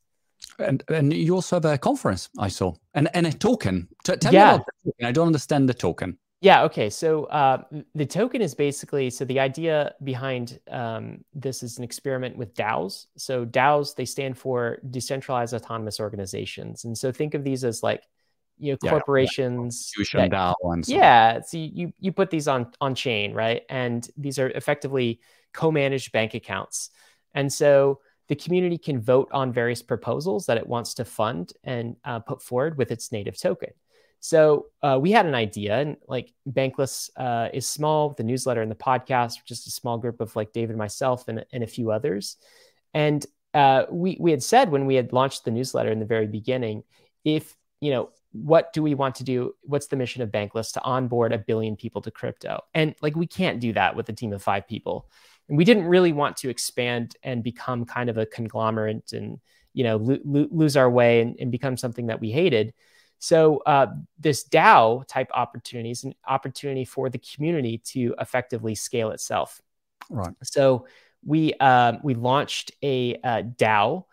[0.57, 2.73] And and you also have a conference i saw.
[2.93, 3.87] And and a token.
[4.03, 4.39] T- tell yeah.
[4.39, 5.05] me about the token.
[5.05, 6.63] i don't understand the token yeah.
[6.63, 6.89] Okay.
[6.89, 7.63] So uh,
[7.95, 13.07] the token is basically so the idea behind um, this is an experiment with DAOs.
[13.17, 18.03] So DAOs they stand for decentralized autonomous organizations, and so think of these as like
[18.57, 19.91] you know yeah, corporations.
[19.97, 20.27] Yeah.
[20.27, 21.41] That, DAO so yeah.
[21.41, 23.63] So you, you you put these on on chain, right?
[23.69, 25.19] And these are effectively
[25.53, 26.89] co-managed bank accounts.
[27.33, 31.95] And so the community can vote on various proposals that it wants to fund and
[32.05, 33.71] uh, put forward with its native token.
[34.19, 38.69] So uh, we had an idea, and like Bankless uh, is small, the newsletter and
[38.69, 42.37] the podcast, just a small group of like David, myself, and, and a few others.
[42.93, 46.27] And uh, we we had said when we had launched the newsletter in the very
[46.27, 46.83] beginning,
[47.23, 49.55] if you know what do we want to do?
[49.63, 52.61] What's the mission of Bankless to onboard a billion people to crypto?
[52.73, 55.09] And like we can't do that with a team of five people.
[55.47, 59.39] And we didn't really want to expand and become kind of a conglomerate and
[59.73, 62.73] you know lo- lo- lose our way and, and, become something that we hated.
[63.19, 69.11] So uh, this DAO type opportunity is an opportunity for the community to effectively scale
[69.11, 69.61] itself.
[70.09, 70.33] Right.
[70.43, 70.87] So
[71.23, 74.05] we um, we launched a, a DAO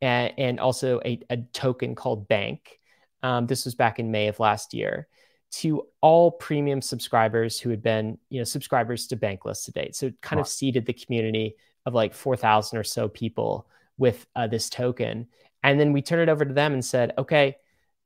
[0.00, 2.80] and, and also a, a, token called Bank.
[3.22, 5.08] Um, this was back in May of last year
[5.52, 9.94] to all premium subscribers who had been you know subscribers to Bankless to date.
[9.94, 10.42] So it kind wow.
[10.42, 15.28] of seeded the community of like four thousand or so people with uh, this token,
[15.62, 17.56] and then we turned it over to them and said, okay.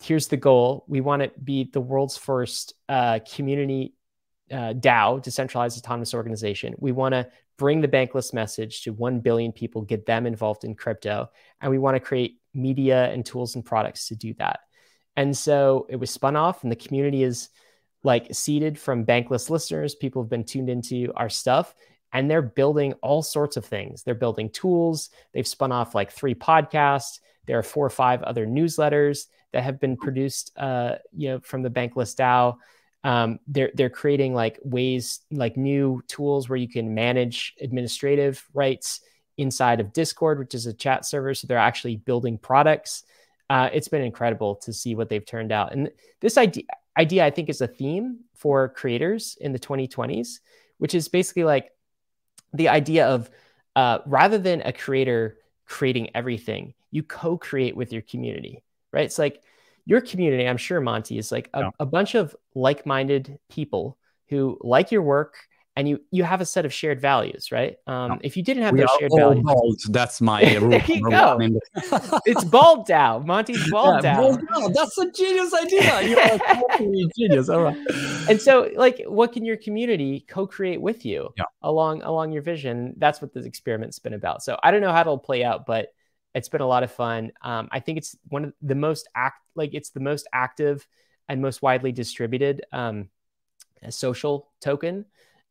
[0.00, 0.84] Here's the goal.
[0.86, 3.94] We want to be the world's first uh, community
[4.50, 6.74] uh, DAO, decentralized autonomous organization.
[6.78, 7.28] We want to
[7.58, 11.30] bring the bankless message to 1 billion people, get them involved in crypto.
[11.60, 14.60] And we want to create media and tools and products to do that.
[15.16, 17.48] And so it was spun off, and the community is
[18.04, 19.96] like seeded from bankless listeners.
[19.96, 21.74] People have been tuned into our stuff,
[22.12, 24.04] and they're building all sorts of things.
[24.04, 25.10] They're building tools.
[25.34, 27.18] They've spun off like three podcasts.
[27.46, 31.62] There are four or five other newsletters that have been produced, uh, you know, from
[31.62, 32.56] the Bankless DAO
[33.04, 39.00] um, they're they're creating like ways like new tools where you can manage administrative rights
[39.36, 43.04] inside of discord which is a chat server so they're actually building products.
[43.50, 45.72] Uh, it's been incredible to see what they've turned out.
[45.72, 45.90] And
[46.20, 46.64] this idea
[46.98, 50.40] idea i think is a theme for creators in the 2020s
[50.78, 51.70] which is basically like
[52.52, 53.30] the idea of
[53.76, 59.42] uh, rather than a creator creating everything you co-create with your community right it's like
[59.88, 61.70] your community, I'm sure, Monty, is like a, yeah.
[61.80, 63.96] a bunch of like minded people
[64.28, 65.36] who like your work
[65.76, 67.78] and you you have a set of shared values, right?
[67.86, 68.18] Um, no.
[68.20, 69.80] If you didn't have we those shared values, bald.
[69.88, 70.68] that's my rule.
[70.68, 71.38] there you go.
[72.26, 73.24] it's bald DAO.
[73.24, 74.18] Monty's bald yeah.
[74.18, 76.02] Bald That's a genius idea.
[76.02, 77.48] You are totally genius.
[77.48, 77.76] All right.
[78.28, 81.44] And so, like, what can your community co-create with you yeah.
[81.62, 82.92] along along your vision?
[82.98, 84.42] That's what this experiment's been about.
[84.42, 85.94] So I don't know how it'll play out, but
[86.34, 87.32] it's been a lot of fun.
[87.42, 90.86] Um, I think it's one of the most act like it's the most active
[91.28, 93.08] and most widely distributed um,
[93.90, 95.04] social token.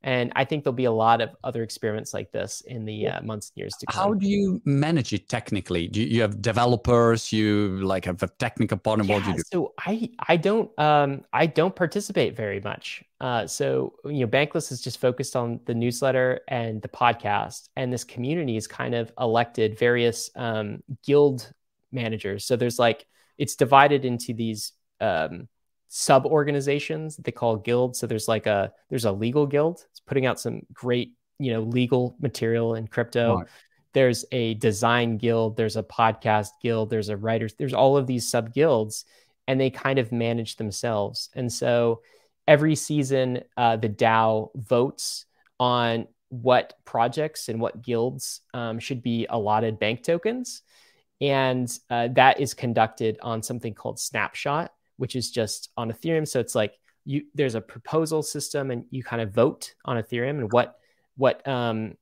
[0.03, 3.21] And I think there'll be a lot of other experiments like this in the uh,
[3.23, 4.03] months and years to come.
[4.03, 5.87] How do you manage it technically?
[5.87, 7.33] Do you, you have developers?
[7.33, 9.05] You like have a technical partner?
[9.05, 9.43] Yeah, what do you do?
[9.51, 13.03] So I I don't um I don't participate very much.
[13.19, 17.91] Uh, so you know, Bankless is just focused on the newsletter and the podcast, and
[17.91, 21.51] this community is kind of elected various um, guild
[21.91, 22.45] managers.
[22.45, 25.47] So there's like it's divided into these um,
[25.89, 27.99] sub organizations they call guilds.
[27.99, 29.85] So there's like a there's a legal guild.
[29.91, 33.37] It's putting out some great you know legal material in crypto.
[33.37, 33.47] Right.
[33.93, 35.57] There's a design guild.
[35.57, 36.89] There's a podcast guild.
[36.89, 37.55] There's a writers.
[37.55, 39.05] There's all of these sub guilds,
[39.47, 41.29] and they kind of manage themselves.
[41.33, 42.01] And so
[42.47, 45.25] every season, uh, the DAO votes
[45.59, 50.61] on what projects and what guilds um, should be allotted bank tokens.
[51.19, 56.27] And uh, that is conducted on something called Snapshot, which is just on Ethereum.
[56.27, 60.39] So it's like you there's a proposal system, and you kind of vote on Ethereum
[60.39, 60.77] and what
[61.15, 61.95] what um,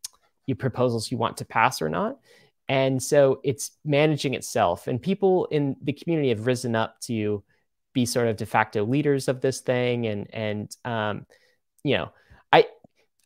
[0.45, 2.17] your proposals you want to pass or not.
[2.67, 4.87] And so it's managing itself.
[4.87, 7.43] And people in the community have risen up to
[7.93, 10.07] be sort of de facto leaders of this thing.
[10.07, 11.25] And and um,
[11.83, 12.11] you know,
[12.51, 12.65] I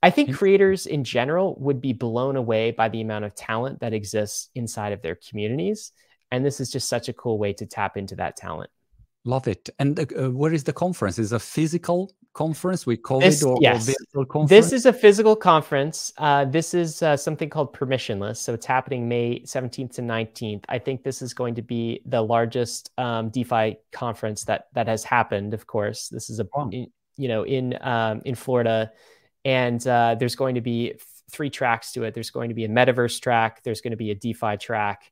[0.03, 3.93] I think creators in general would be blown away by the amount of talent that
[3.93, 5.91] exists inside of their communities.
[6.31, 8.69] And this is just such a cool way to tap into that talent.
[9.25, 9.69] Love it.
[9.79, 11.19] And uh, uh, where is the conference?
[11.19, 13.89] Is a physical conference with COVID this, or, yes.
[13.89, 14.49] or virtual conference?
[14.49, 16.13] This is a physical conference.
[16.17, 18.37] Uh, this is uh, something called Permissionless.
[18.37, 20.63] So it's happening May 17th to 19th.
[20.69, 25.03] I think this is going to be the largest um, DeFi conference that that has
[25.03, 25.53] happened.
[25.53, 26.71] Of course, this is a oh.
[26.71, 28.91] you know in um, in Florida,
[29.43, 30.93] and uh, there's going to be
[31.29, 32.13] three tracks to it.
[32.13, 33.63] There's going to be a metaverse track.
[33.63, 35.11] There's going to be a DeFi track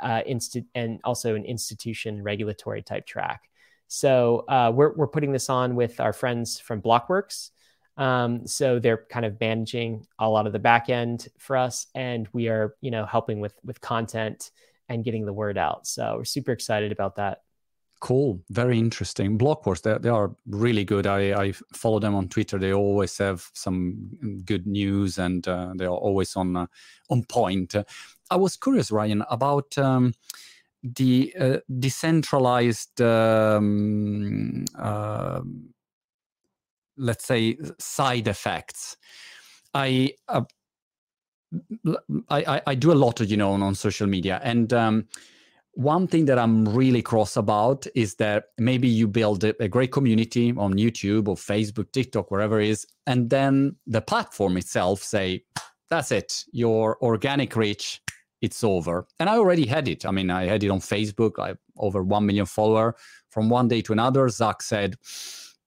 [0.00, 3.48] uh, insti- and also an institution regulatory type track.
[3.88, 7.50] So uh, we're, we're putting this on with our friends from Blockworks.
[7.98, 12.26] Um, so they're kind of managing a lot of the back end for us, and
[12.32, 14.50] we are, you know, helping with with content
[14.88, 15.86] and getting the word out.
[15.86, 17.42] So we're super excited about that.
[18.00, 19.38] Cool, very interesting.
[19.38, 21.06] Blockworks, they, they are really good.
[21.06, 22.58] I, I follow them on Twitter.
[22.58, 26.66] They always have some good news, and uh, they are always on uh,
[27.10, 27.74] on point.
[28.32, 30.14] I was curious, Ryan, about um,
[30.82, 35.42] the uh, decentralized, um, uh,
[36.96, 38.96] let's say, side effects.
[39.74, 40.44] I, uh,
[42.30, 45.08] I, I do a lot, of you know, on, on social media, and um,
[45.74, 50.54] one thing that I'm really cross about is that maybe you build a, great community
[50.56, 55.44] on YouTube or Facebook, TikTok, wherever it is, and then the platform itself say,
[55.90, 58.00] "That's it, your organic reach,
[58.42, 60.04] it's over." And I already had it.
[60.04, 61.38] I mean, I had it on Facebook.
[61.38, 62.96] I over one million follower.
[63.30, 64.96] From one day to another, Zuck said,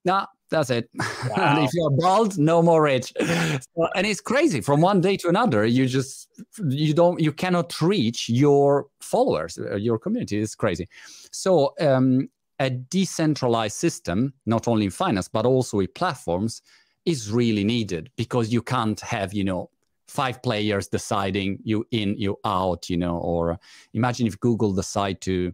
[0.05, 0.89] "Nah, that's it.
[1.35, 1.63] Wow.
[1.63, 3.11] if you're bald, no more rich.
[3.19, 4.61] So, and it's crazy.
[4.61, 6.29] From one day to another, you just
[6.63, 10.39] you don't you cannot reach your followers, uh, your community.
[10.39, 10.87] It's crazy.
[11.31, 16.61] So um, a decentralized system, not only in finance but also in platforms,
[17.05, 19.69] is really needed because you can't have you know
[20.07, 23.59] five players deciding you in you out you know or
[23.93, 25.51] imagine if google decide to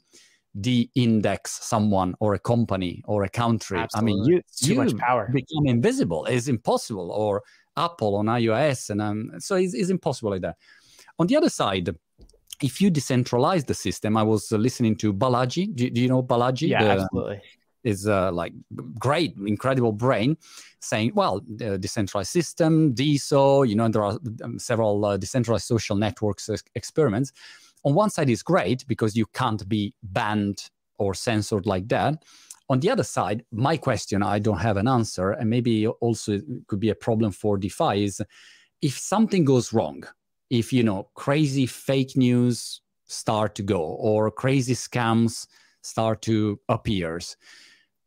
[0.59, 3.79] de-index someone or a company or a country.
[3.79, 4.11] Absolutely.
[4.11, 6.25] I mean, you too you much power become invisible.
[6.25, 7.11] It's impossible.
[7.11, 7.43] Or
[7.77, 10.57] Apple on iOS, and um, so it's, it's impossible like that.
[11.19, 11.95] On the other side,
[12.61, 15.73] if you decentralize the system, I was listening to Balaji.
[15.73, 16.69] Do, do you know Balaji?
[16.69, 17.41] Yeah, the, absolutely.
[17.83, 18.53] Is uh, like
[18.99, 20.37] great, incredible brain
[20.81, 26.49] saying, well, decentralized system, DeSo, you know, there are um, several uh, decentralized social networks
[26.75, 27.31] experiments.
[27.83, 30.69] On one side is great because you can't be banned
[30.99, 32.23] or censored like that.
[32.69, 36.43] On the other side my question i don't have an answer and maybe also it
[36.67, 38.21] could be a problem for defi is
[38.81, 40.05] if something goes wrong
[40.49, 45.47] if you know crazy fake news start to go or crazy scams
[45.81, 47.19] start to appear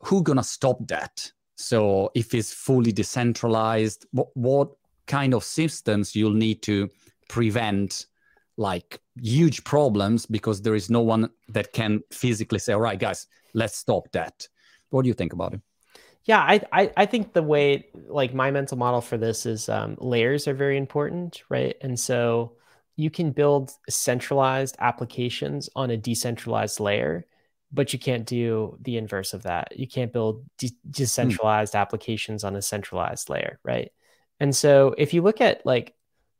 [0.05, 4.69] who gonna stop that so if it's fully decentralized what, what
[5.07, 6.89] kind of systems you'll need to
[7.29, 8.07] prevent
[8.57, 13.27] like huge problems because there is no one that can physically say, all right, guys,
[13.53, 14.49] let's stop that.
[14.91, 15.61] What do you think about it?
[16.25, 19.97] Yeah, I, I, I think the way like my mental model for this is um,
[19.99, 21.77] layers are very important, right?
[21.83, 22.53] And so
[22.97, 27.27] you can build centralized applications on a decentralized layer,
[27.75, 29.77] but you can't do the inverse of that.
[29.77, 31.81] You can't build de- decentralized mm.
[31.81, 33.91] applications on a centralized layer, right?
[34.39, 35.95] And so if you look at like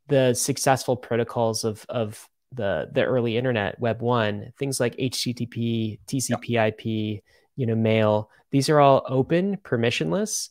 [0.07, 7.21] the successful protocols of of the the early internet, Web one, things like HTTP, TCP/IP,
[7.55, 8.29] you know, mail.
[8.51, 10.49] These are all open, permissionless,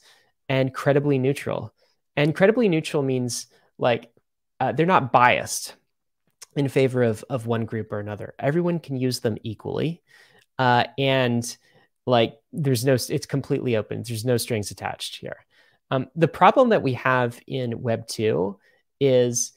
[0.48, 1.72] and credibly neutral.
[2.16, 3.46] And credibly neutral means
[3.78, 4.10] like
[4.60, 5.76] uh, they're not biased
[6.56, 8.34] in favor of of one group or another.
[8.38, 10.02] Everyone can use them equally,
[10.58, 11.56] uh, and
[12.06, 14.02] like there's no it's completely open.
[14.06, 15.44] There's no strings attached here.
[15.90, 18.58] Um, the problem that we have in Web two
[19.00, 19.52] is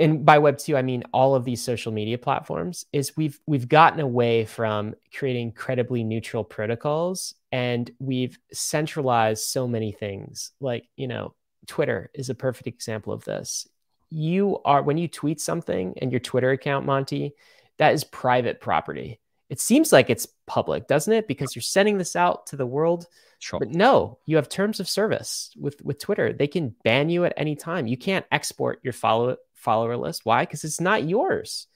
[0.00, 3.68] and by web 2 i mean all of these social media platforms is we've we've
[3.68, 11.06] gotten away from creating credibly neutral protocols and we've centralized so many things like you
[11.06, 11.34] know
[11.66, 13.68] twitter is a perfect example of this
[14.08, 17.34] you are when you tweet something and your twitter account monty
[17.76, 19.20] that is private property
[19.50, 23.06] it seems like it's public doesn't it because you're sending this out to the world
[23.40, 23.58] Sure.
[23.58, 26.32] But no, you have terms of service with with Twitter.
[26.32, 27.86] They can ban you at any time.
[27.86, 30.24] You can't export your follow follower list.
[30.24, 30.42] Why?
[30.42, 31.66] Because it's not yours.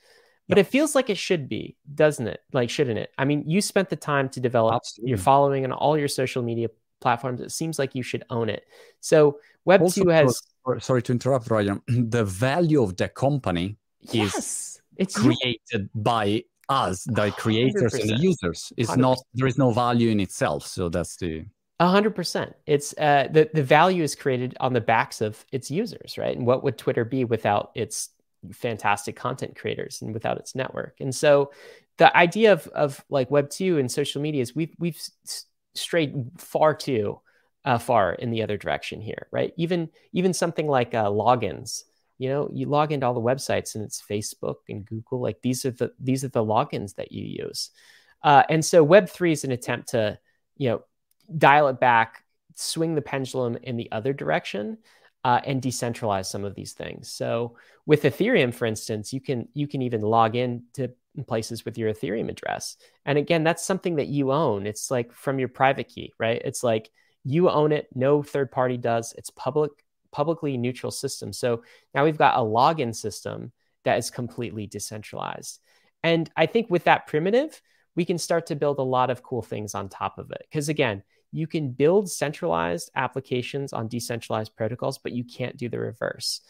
[0.46, 0.66] But yep.
[0.66, 2.40] it feels like it should be, doesn't it?
[2.52, 3.10] Like, shouldn't it?
[3.16, 5.08] I mean, you spent the time to develop Absolutely.
[5.08, 6.68] your following and all your social media
[7.00, 7.40] platforms.
[7.40, 8.64] It seems like you should own it.
[9.00, 10.38] So Web also, two has.
[10.80, 11.80] Sorry to interrupt, Ryan.
[11.88, 18.00] The value of the company yes, is it's created by us, the creators 100%.
[18.00, 18.72] and the users.
[18.76, 18.96] It's 100%.
[18.98, 19.18] not.
[19.34, 20.66] There is no value in itself.
[20.66, 21.44] So that's the.
[21.80, 22.54] A hundred percent.
[22.66, 26.36] It's uh, the the value is created on the backs of its users, right?
[26.36, 28.10] And what would Twitter be without its
[28.52, 30.94] fantastic content creators and without its network?
[31.00, 31.50] And so,
[31.96, 35.02] the idea of of like Web two and social media is we've we've
[35.74, 37.20] strayed far too
[37.64, 39.52] uh, far in the other direction here, right?
[39.56, 41.84] Even even something like uh, logins.
[42.18, 45.20] You know, you log into all the websites and it's Facebook and Google.
[45.20, 47.70] Like these are the these are the logins that you use.
[48.22, 50.18] Uh, and so Web three is an attempt to
[50.56, 50.84] you know
[51.36, 54.78] dial it back, swing the pendulum in the other direction,
[55.24, 57.10] uh, and decentralize some of these things.
[57.10, 57.56] So
[57.86, 60.90] with Ethereum, for instance, you can you can even log in to
[61.26, 62.76] places with your Ethereum address.
[63.06, 64.66] And again, that's something that you own.
[64.66, 66.42] It's like from your private key, right?
[66.44, 66.90] It's like
[67.24, 67.88] you own it.
[67.94, 69.14] No third party does.
[69.16, 69.70] It's public,
[70.14, 71.32] publicly neutral system.
[71.32, 71.62] So
[71.94, 73.52] now we've got a login system
[73.82, 75.60] that is completely decentralized.
[76.02, 77.60] And I think with that primitive,
[77.96, 80.46] we can start to build a lot of cool things on top of it.
[80.48, 81.02] Because again,
[81.32, 86.40] you can build centralized applications on decentralized protocols, but you can't do the reverse.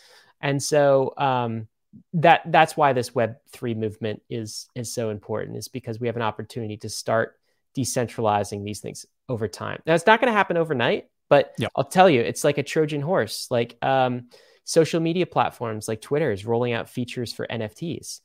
[0.41, 1.69] And so um,
[2.13, 6.17] that that's why this Web three movement is is so important, is because we have
[6.17, 7.39] an opportunity to start
[7.77, 9.81] decentralizing these things over time.
[9.87, 11.73] Now it's not going to happen overnight, but yep.
[11.75, 13.49] I'll tell you, it's like a Trojan horse.
[13.51, 14.29] Like um,
[14.63, 18.21] social media platforms like Twitter is rolling out features for NFTs.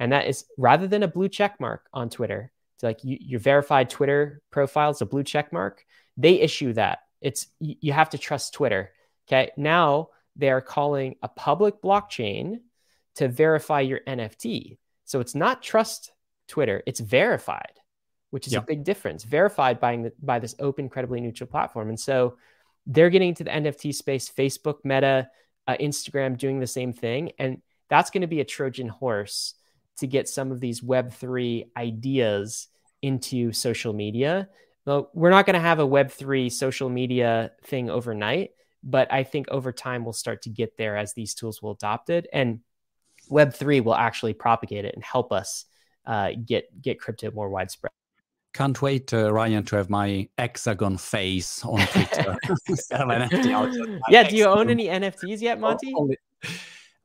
[0.00, 3.38] And that is rather than a blue check mark on Twitter, it's like you, your
[3.38, 5.84] verified Twitter profile is a blue check mark.
[6.16, 7.00] They issue that.
[7.20, 8.92] It's you, have to trust Twitter.
[9.28, 9.50] Okay.
[9.58, 12.60] Now they are calling a public blockchain
[13.16, 14.78] to verify your NFT.
[15.04, 16.12] So it's not trust
[16.48, 17.78] Twitter, it's verified,
[18.30, 18.62] which is yep.
[18.62, 19.22] a big difference.
[19.22, 21.90] Verified by, by this open, credibly neutral platform.
[21.90, 22.38] And so
[22.86, 25.28] they're getting into the NFT space, Facebook, Meta,
[25.66, 27.32] uh, Instagram doing the same thing.
[27.38, 29.54] And that's going to be a Trojan horse
[29.98, 32.68] to get some of these Web3 ideas
[33.02, 34.48] into social media.
[34.84, 38.50] Well, we're not going to have a Web3 social media thing overnight,
[38.82, 42.10] but I think over time we'll start to get there as these tools will adopt
[42.10, 42.26] it.
[42.32, 42.60] And
[43.30, 45.64] Web3 will actually propagate it and help us
[46.04, 47.92] uh, get, get crypto more widespread.
[48.54, 52.36] Can't wait, uh, Ryan, to have my hexagon face on Twitter.
[54.08, 55.92] yeah, do you own any NFTs yet, Monty?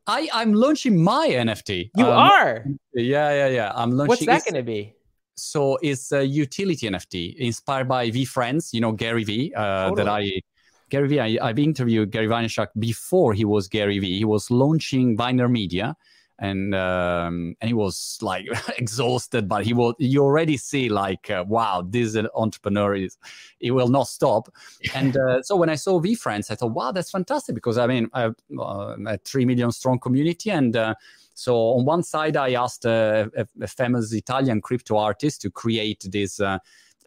[0.06, 1.89] I, I'm launching my NFT.
[1.97, 2.66] You um, are?
[2.93, 3.72] Yeah, yeah, yeah.
[3.74, 4.08] I'm launching.
[4.08, 4.93] What's that going to be?
[5.36, 9.95] So it's a utility NFT inspired by VeeFriends, you know, Gary Vee, uh, totally.
[10.04, 10.41] that I
[10.89, 14.18] Gary Vee, I, have interviewed Gary Vaynerchuk before he was Gary Vee.
[14.18, 15.95] He was launching VaynerMedia,
[16.40, 18.46] and um, and he was like
[18.78, 23.18] exhausted but he will you already see like uh, wow this entrepreneur is
[23.60, 24.50] he will not stop.
[24.94, 28.10] And uh, so when i saw VeeFriends i thought wow that's fantastic because i mean
[28.14, 30.96] i have uh, a 3 million strong community and uh,
[31.34, 33.30] so on one side i asked a,
[33.62, 36.58] a, famous italian crypto artist to create this uh,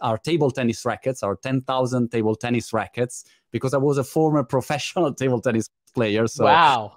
[0.01, 5.12] our table tennis rackets our 10000 table tennis rackets because i was a former professional
[5.14, 6.26] table tennis player.
[6.26, 6.97] So wow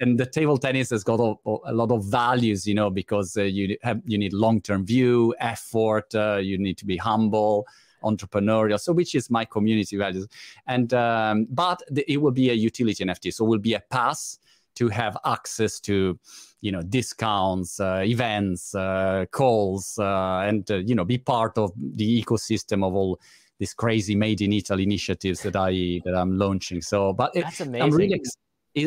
[0.00, 1.34] and the table tennis has got a,
[1.66, 5.34] a lot of values, you know, because uh, you have you need long term view,
[5.38, 7.66] effort, uh, you need to be humble,
[8.02, 8.80] entrepreneurial.
[8.80, 10.26] So, which is my community values,
[10.66, 13.80] and um, but the, it will be a utility NFT, so it will be a
[13.80, 14.38] pass
[14.76, 16.18] to have access to
[16.60, 21.72] you know discounts uh, events uh, calls uh, and uh, you know be part of
[21.76, 23.18] the ecosystem of all
[23.58, 27.82] these crazy made in italy initiatives that i that i'm launching so but That's amazing.
[27.82, 28.14] i'm really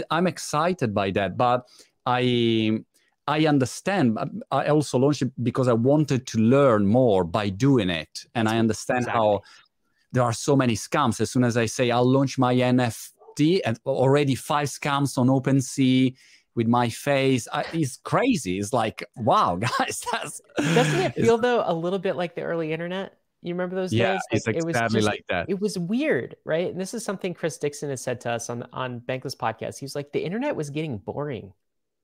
[0.09, 1.67] I'm excited by that, but
[2.05, 2.79] I
[3.27, 4.17] I understand.
[4.51, 8.57] I also launched it because I wanted to learn more by doing it, and I
[8.59, 9.19] understand exactly.
[9.19, 9.41] how
[10.11, 11.21] there are so many scams.
[11.21, 16.15] As soon as I say I'll launch my NFT, and already five scams on OpenSea
[16.55, 18.59] with my face, I, it's crazy.
[18.59, 22.73] It's like wow, guys, that's doesn't it feel though a little bit like the early
[22.73, 23.17] internet?
[23.43, 24.21] You remember those yeah, days?
[24.31, 25.49] It's like, exactly it was just, like that.
[25.49, 26.71] It was weird, right?
[26.71, 29.79] And this is something Chris Dixon has said to us on on Bankless podcast.
[29.79, 31.53] He's like, the internet was getting boring,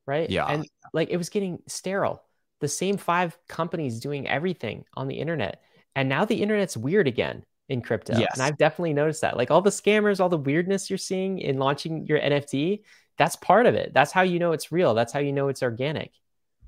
[0.05, 0.29] right?
[0.29, 0.45] Yeah.
[0.45, 2.21] And like it was getting sterile.
[2.59, 5.61] The same five companies doing everything on the internet.
[5.95, 8.17] And now the internet's weird again in crypto.
[8.17, 8.31] Yes.
[8.33, 9.37] And I've definitely noticed that.
[9.37, 12.81] Like all the scammers, all the weirdness you're seeing in launching your NFT,
[13.17, 13.93] that's part of it.
[13.93, 14.93] That's how you know it's real.
[14.93, 16.11] That's how you know it's organic.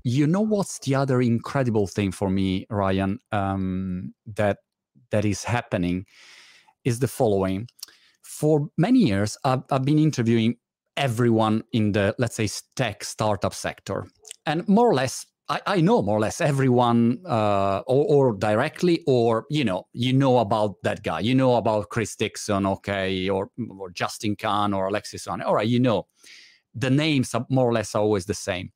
[0.04, 4.58] You know what's the other incredible thing for me, Ryan, um, that
[5.10, 6.06] that is happening
[6.84, 7.68] is the following.
[8.22, 10.56] For many years, I've, I've been interviewing
[10.96, 14.06] everyone in the let's say tech startup sector,
[14.46, 19.02] and more or less I, I, know more or less everyone, uh, or, or, directly,
[19.06, 21.20] or you know, you know about that guy.
[21.20, 25.42] You know about Chris Dixon, okay, or or Justin Kan or Alexis on.
[25.42, 26.06] All right, you know,
[26.74, 28.72] the names are more or less always the same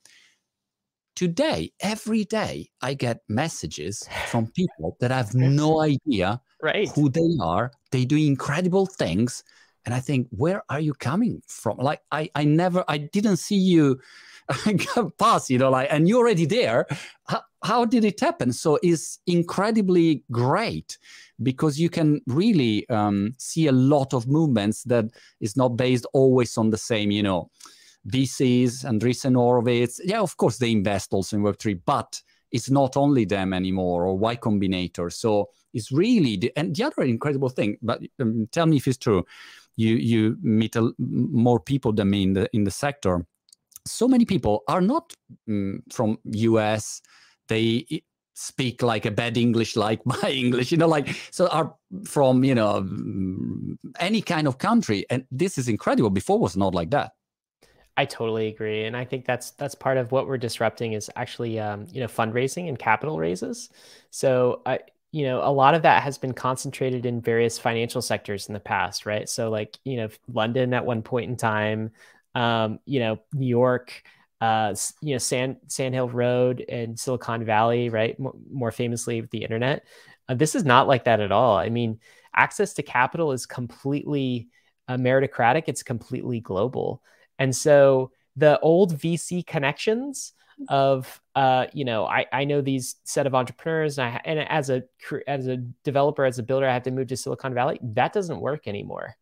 [1.16, 6.88] today, every day, I get messages from people that have no idea right.
[6.90, 7.72] who they are.
[7.90, 9.42] They do incredible things.
[9.84, 11.78] And I think, where are you coming from?
[11.78, 14.00] Like, I, I never, I didn't see you
[15.18, 16.86] pass, you know, like, and you're already there.
[17.28, 18.52] How, how did it happen?
[18.52, 20.98] So it's incredibly great
[21.42, 25.06] because you can really um, see a lot of movements that
[25.40, 27.50] is not based always on the same, you know,
[28.08, 30.00] VCs, and Andreessen Horowitz.
[30.04, 32.20] Yeah, of course, they invest also in Web3, but
[32.52, 35.12] it's not only them anymore or Y Combinator.
[35.12, 38.98] So it's really, the, and the other incredible thing, but um, tell me if it's
[38.98, 39.24] true,
[39.76, 43.26] you, you meet a, more people than me in the, in the sector.
[43.86, 45.12] So many people are not
[45.48, 47.02] um, from US.
[47.48, 48.02] They
[48.34, 52.54] speak like a bad English, like my English, you know, like, so are from, you
[52.54, 52.86] know,
[53.98, 55.04] any kind of country.
[55.10, 56.10] And this is incredible.
[56.10, 57.12] Before was not like that.
[57.96, 61.58] I totally agree, and I think that's that's part of what we're disrupting is actually
[61.58, 63.70] um, you know fundraising and capital raises.
[64.10, 64.80] So I
[65.12, 68.60] you know a lot of that has been concentrated in various financial sectors in the
[68.60, 69.28] past, right?
[69.28, 71.92] So like you know London at one point in time,
[72.34, 74.02] um, you know New York,
[74.42, 78.18] uh, you know Sand Sand Hill Road and Silicon Valley, right?
[78.20, 79.84] More, more famously with the internet.
[80.28, 81.56] Uh, this is not like that at all.
[81.56, 81.98] I mean,
[82.34, 84.48] access to capital is completely
[84.86, 85.64] uh, meritocratic.
[85.66, 87.02] It's completely global.
[87.38, 90.32] And so the old VC connections
[90.68, 94.70] of uh, you know I, I know these set of entrepreneurs and, I, and as
[94.70, 94.82] a
[95.26, 97.78] as a developer as a builder I have to move to Silicon Valley.
[97.82, 99.16] That doesn't work anymore.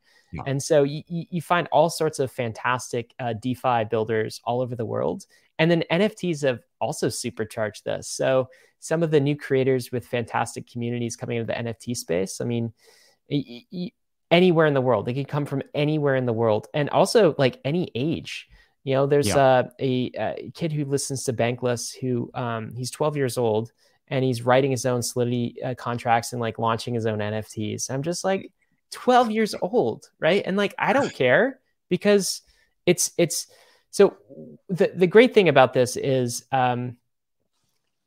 [0.47, 4.85] And so you, you find all sorts of fantastic uh, DeFi builders all over the
[4.85, 5.27] world.
[5.61, 8.09] And then NFTs have also supercharged this.
[8.09, 8.49] So
[8.81, 12.73] some of the new creators with fantastic communities coming into the NFT space I mean
[13.31, 13.93] y- y-
[14.35, 15.07] anywhere in the world.
[15.07, 18.49] They can come from anywhere in the world and also like any age.
[18.83, 19.39] You know, there's yeah.
[19.39, 23.71] uh, a, a, kid who listens to Bankless who um, he's 12 years old
[24.09, 27.91] and he's writing his own Solidity uh, contracts and like launching his own NFTs.
[27.91, 28.51] I'm just like
[28.91, 30.43] 12 years old, right?
[30.45, 32.43] And like I don't care because
[32.87, 33.47] it's it's
[33.91, 34.17] so
[34.69, 36.97] the the great thing about this is um,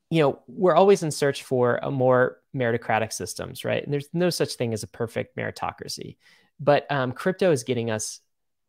[0.09, 3.83] you know we're always in search for a more meritocratic systems, right?
[3.83, 6.17] And there's no such thing as a perfect meritocracy,
[6.59, 8.19] but um, crypto is getting us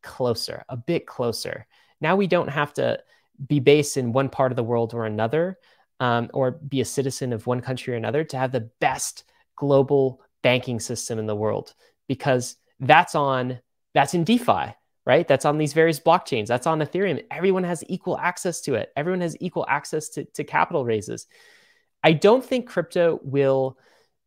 [0.02, 1.66] closer, a bit closer.
[2.00, 3.00] Now we don't have to
[3.46, 5.58] be based in one part of the world or another,
[6.00, 9.24] um, or be a citizen of one country or another to have the best
[9.56, 11.74] global banking system in the world,
[12.06, 13.58] because that's on
[13.94, 14.74] that's in DeFi,
[15.06, 15.26] right?
[15.26, 16.46] That's on these various blockchains.
[16.46, 17.24] That's on Ethereum.
[17.30, 18.92] Everyone has equal access to it.
[18.94, 21.26] Everyone has equal access to, to capital raises.
[22.02, 23.78] I don't think crypto will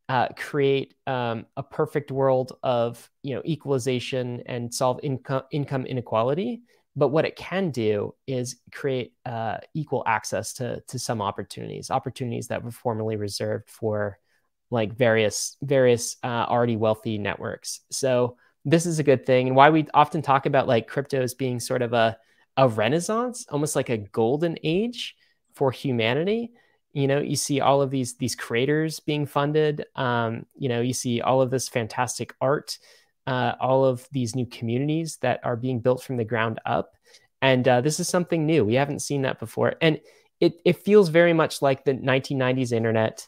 [0.10, 6.62] uh, create um, a perfect world of you know equalization and solve income income inequality.
[6.98, 12.48] But what it can do is create uh, equal access to to some opportunities, opportunities
[12.48, 14.20] that were formerly reserved for
[14.70, 17.80] like various various uh, already wealthy networks.
[17.90, 21.34] So this is a good thing, and why we often talk about like crypto as
[21.34, 22.18] being sort of a
[22.58, 25.16] a renaissance, almost like a golden age
[25.54, 26.52] for humanity
[26.94, 30.94] you know you see all of these these creators being funded um, you know you
[30.94, 32.78] see all of this fantastic art
[33.28, 36.96] uh, all of these new communities that are being built from the ground up.
[37.42, 38.66] And uh, this is something new.
[38.66, 39.76] We haven't seen that before.
[39.82, 40.00] And
[40.40, 43.28] it, it feels very much like the 1990s internet.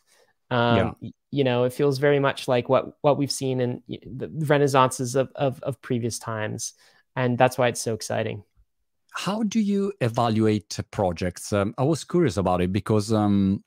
[0.51, 1.09] Um, yeah.
[1.32, 5.32] you know it feels very much like what what we've seen in the renaissances of,
[5.36, 6.74] of, of previous times.
[7.16, 8.43] And that's why it's so exciting
[9.14, 11.53] how do you evaluate projects?
[11.53, 13.64] Um, I was curious about it because um,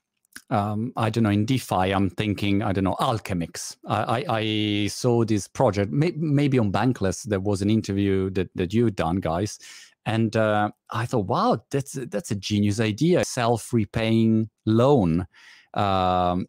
[0.49, 1.93] um, I don't know in DeFi.
[1.93, 3.77] I'm thinking I don't know Alchemix.
[3.87, 7.23] I, I, I saw this project may, maybe on Bankless.
[7.23, 9.59] There was an interview that that you've done, guys,
[10.05, 13.23] and uh, I thought, wow, that's that's a genius idea.
[13.25, 15.27] Self repaying loan.
[15.73, 16.47] Um,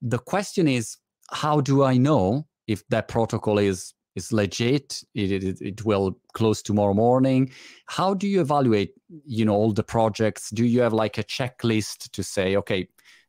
[0.00, 0.96] the question is,
[1.30, 6.60] how do I know if that protocol is is legit it, it, it, will close
[6.62, 7.50] tomorrow morning.
[7.86, 8.92] How do you evaluate
[9.24, 10.50] you know all the projects?
[10.50, 12.88] Do you have like a checklist to say okay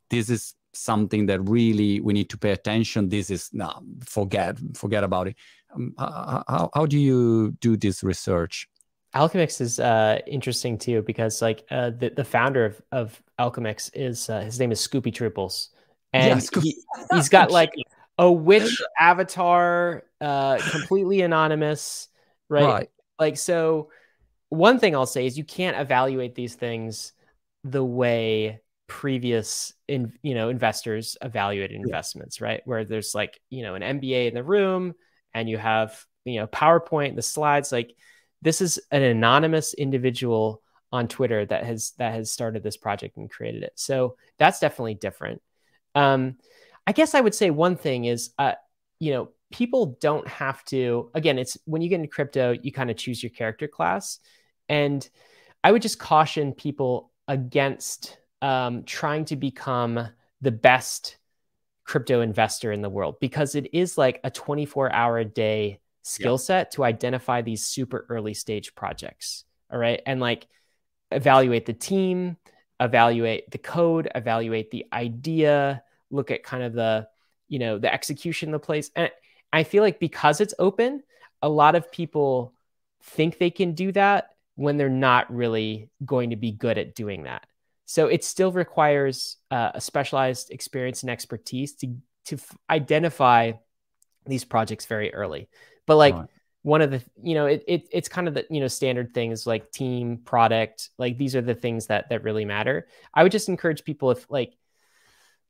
[0.10, 3.10] this is something that really we need to pay attention.
[3.10, 3.72] This is no
[4.06, 5.36] forget forget about it.
[5.74, 8.68] Um, how, how do you do this research?
[9.16, 14.30] Alchemix is uh, interesting too because like uh, the, the founder of, of Alchemix is
[14.30, 15.70] uh, his name is Scoopy Trooples,
[16.14, 16.78] and yeah, he,
[17.14, 17.72] he's got like
[18.20, 22.10] a witch avatar, uh, completely anonymous,
[22.50, 22.66] right?
[22.66, 22.90] right?
[23.18, 23.90] Like, so
[24.50, 27.14] one thing I'll say is you can't evaluate these things
[27.64, 32.62] the way previous in you know investors evaluated investments, right?
[32.66, 34.96] Where there's like you know an MBA in the room
[35.34, 37.72] and you have you know PowerPoint, the slides.
[37.72, 37.96] Like
[38.42, 40.62] this is an anonymous individual
[40.92, 43.74] on Twitter that has that has started this project and created it.
[43.76, 45.42] So that's definitely different.
[45.96, 46.38] Um,
[46.90, 48.54] I guess I would say one thing is, uh,
[49.00, 51.12] you know, people don't have to.
[51.14, 54.18] Again, it's when you get into crypto, you kind of choose your character class,
[54.68, 55.08] and
[55.64, 60.10] I would just caution people against um, trying to become
[60.42, 61.18] the best
[61.84, 66.40] crypto investor in the world because it is like a 24 hour a day skill
[66.40, 69.44] set to identify these super early stage projects.
[69.72, 70.02] All right.
[70.08, 70.48] And like
[71.12, 72.38] evaluate the team,
[72.80, 77.08] evaluate the code, evaluate the idea, look at kind of the
[77.48, 79.10] you know the execution of the place and
[79.52, 81.02] i feel like because it's open
[81.42, 82.54] a lot of people
[83.04, 87.24] think they can do that when they're not really going to be good at doing
[87.24, 87.46] that.
[87.86, 91.96] So it still requires uh, a specialized experience and expertise to
[92.26, 93.54] to f- identify
[94.26, 95.50] these projects very early.
[95.88, 96.28] But like right.
[96.62, 99.48] one of the you know it, it it's kind of the you know standard things
[99.48, 102.88] like team product like these are the things that that really matter.
[103.14, 104.56] I would just encourage people if like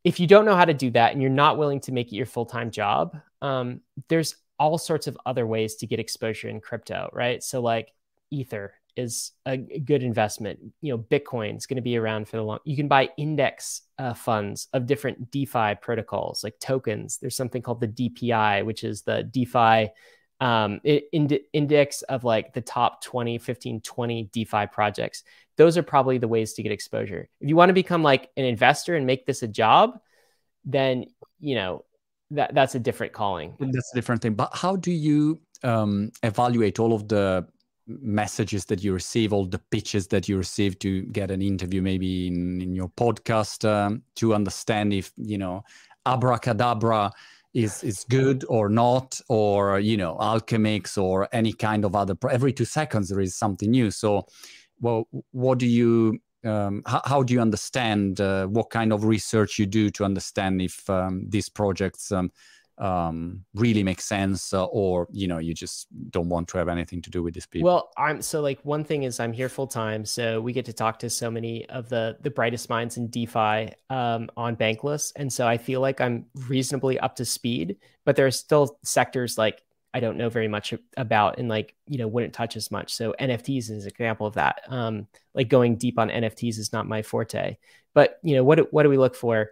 [0.04, 2.16] if you don't know how to do that and you're not willing to make it
[2.16, 7.10] your full-time job um, there's all sorts of other ways to get exposure in crypto
[7.14, 7.42] right?
[7.42, 7.94] So like
[8.30, 10.60] ether is a good investment.
[10.82, 13.84] You know bitcoin is going to be around for the long you can buy index
[13.98, 17.18] uh, funds of different defi protocols like tokens.
[17.18, 19.92] There's something called the dpi which is the defi
[20.40, 25.24] um, ind- index of like the top 20, 15, 20 DeFi projects.
[25.58, 27.28] Those are probably the ways to get exposure.
[27.42, 30.00] If you want to become like an investor and make this a job,
[30.64, 31.06] then,
[31.40, 31.84] you know,
[32.32, 33.56] that, that's a different calling.
[33.60, 34.36] That's a different thing.
[34.36, 37.48] But how do you um, evaluate all of the
[37.88, 42.28] messages that you receive, all the pitches that you receive to get an interview, maybe
[42.28, 45.64] in, in your podcast, um, to understand if, you know,
[46.06, 47.12] abracadabra
[47.54, 52.54] is is good or not or you know Alchemix or any kind of other every
[52.54, 53.92] two seconds there is something new.
[53.92, 54.28] So
[54.80, 59.60] well what do you um, how, how, do you understand uh, what kind of research
[59.60, 62.32] you do to understand if um, these projects um,
[62.80, 67.02] um, really make sense uh, or you know you just don't want to have anything
[67.02, 67.66] to do with these people?
[67.66, 70.74] Well i'm so like one thing is i'm here full time so we get to
[70.74, 75.32] talk to so many of the the brightest minds in defi um, on bankless and
[75.32, 79.62] so i feel like i'm reasonably up to speed but there are still sectors like
[79.94, 83.14] i don't know very much about and like you know wouldn't touch as much so
[83.20, 87.02] nfts is an example of that um, like going deep on nfts is not my
[87.02, 87.58] forte
[87.94, 89.52] but you know what what do we look for?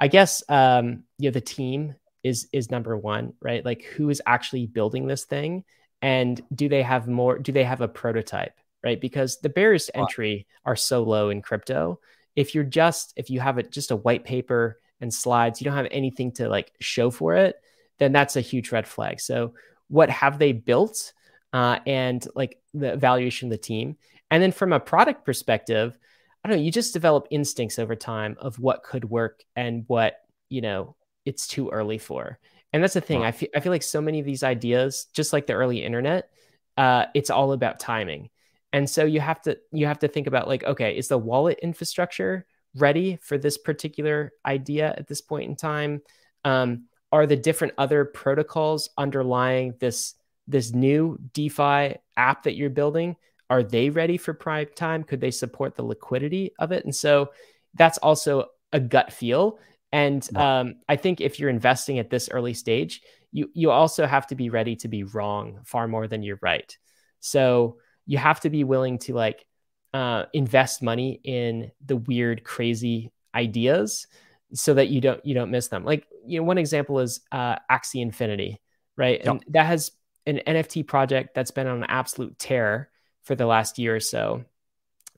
[0.00, 1.94] I guess um, you know the team
[2.24, 3.64] is is number one, right?
[3.64, 5.64] Like who is actually building this thing
[6.02, 9.00] and do they have more do they have a prototype, right?
[9.00, 12.00] Because the barriers to entry are so low in crypto.
[12.34, 15.76] If you're just if you have it just a white paper and slides, you don't
[15.76, 17.56] have anything to like show for it,
[17.98, 19.20] then that's a huge red flag.
[19.20, 19.54] So
[19.88, 21.12] what have they built
[21.54, 23.96] uh, and like the evaluation of the team.
[24.30, 25.96] And then from a product perspective,
[26.42, 30.16] I don't know, you just develop instincts over time of what could work and what,
[30.50, 32.38] you know, it's too early for.
[32.72, 33.20] And that's the thing.
[33.20, 33.26] Wow.
[33.26, 36.30] I feel I feel like so many of these ideas, just like the early internet,
[36.76, 38.30] uh, it's all about timing.
[38.72, 41.60] And so you have to you have to think about like, okay, is the wallet
[41.62, 46.02] infrastructure ready for this particular idea at this point in time?
[46.44, 50.14] Um, are the different other protocols underlying this
[50.48, 53.14] this new DeFi app that you're building?
[53.48, 55.04] Are they ready for prime time?
[55.04, 56.84] Could they support the liquidity of it?
[56.84, 57.30] And so
[57.74, 59.60] that's also a gut feel.
[59.94, 64.26] And um, I think if you're investing at this early stage, you you also have
[64.26, 66.76] to be ready to be wrong far more than you're right.
[67.20, 69.46] So you have to be willing to like
[69.92, 74.08] uh, invest money in the weird, crazy ideas
[74.52, 75.84] so that you don't you don't miss them.
[75.84, 78.60] Like you know, one example is uh, Axie Infinity,
[78.96, 79.20] right?
[79.24, 79.28] Yep.
[79.28, 79.92] And that has
[80.26, 82.90] an NFT project that's been on an absolute tear
[83.22, 84.44] for the last year or so.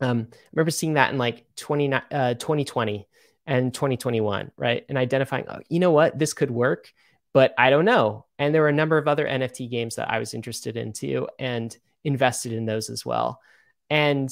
[0.02, 3.08] Um, I remember seeing that in like 20, uh, 2020
[3.46, 4.84] and 2021, right?
[4.88, 6.92] And identifying, oh, you know what, this could work,
[7.32, 8.26] but I don't know.
[8.38, 11.28] And there were a number of other NFT games that I was interested in too,
[11.38, 13.40] and invested in those as well,
[13.90, 14.30] and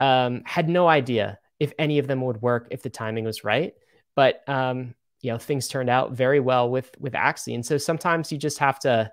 [0.00, 3.74] um, had no idea if any of them would work if the timing was right.
[4.16, 8.32] But um, you know, things turned out very well with with Axie, and so sometimes
[8.32, 9.10] you just have to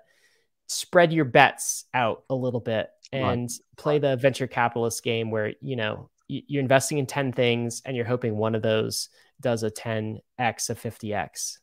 [0.68, 3.76] spread your bets out a little bit and right.
[3.76, 8.06] play the venture capitalist game where you know you're investing in 10 things and you're
[8.06, 9.10] hoping one of those
[9.42, 11.58] does a 10x, a 50x.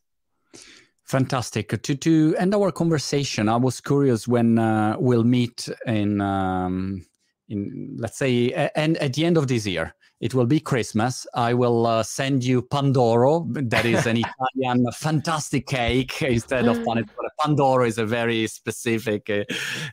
[1.06, 1.82] Fantastic.
[1.82, 7.04] To to end our conversation, I was curious when uh, we'll meet in um,
[7.48, 9.96] in let's say and at the end of this year.
[10.20, 11.26] It will be Christmas.
[11.34, 13.48] I will uh, send you Pandoro.
[13.70, 14.18] That is an
[14.58, 17.30] Italian fantastic cake instead of panettone.
[17.40, 19.46] Pandoro is a very specific, uh,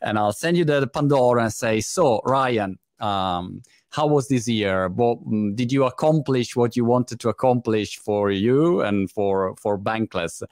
[0.03, 3.62] and I'll send you the Pandoro and say, so Ryan, um,
[3.97, 4.88] how was this year?
[4.88, 6.55] What mm, did you accomplish?
[6.55, 10.42] What you wanted to accomplish for you and for for Bankless?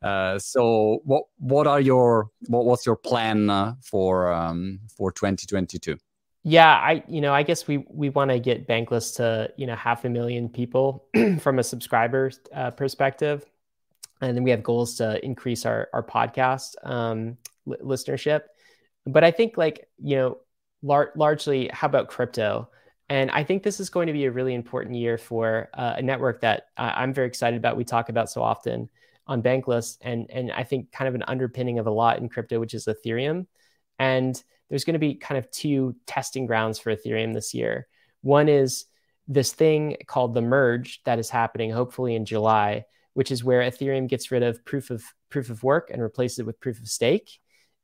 [0.00, 5.98] Uh, so what what are your what was your plan uh, for um, for 2022?
[6.44, 9.74] Yeah, I you know I guess we we want to get Bankless to you know
[9.74, 11.06] half a million people
[11.40, 13.44] from a subscriber uh, perspective,
[14.20, 17.36] and then we have goals to increase our our podcast um,
[17.66, 18.42] listenership.
[19.06, 20.38] But I think like you know
[20.82, 22.68] lar- largely how about crypto?
[23.12, 26.02] And I think this is going to be a really important year for uh, a
[26.02, 27.76] network that I'm very excited about.
[27.76, 28.88] We talk about so often
[29.26, 32.58] on Bankless, and and I think kind of an underpinning of a lot in crypto,
[32.58, 33.48] which is Ethereum.
[33.98, 37.86] And there's going to be kind of two testing grounds for Ethereum this year.
[38.22, 38.86] One is
[39.28, 44.08] this thing called the merge that is happening hopefully in July, which is where Ethereum
[44.08, 47.40] gets rid of proof of proof of work and replaces it with proof of stake.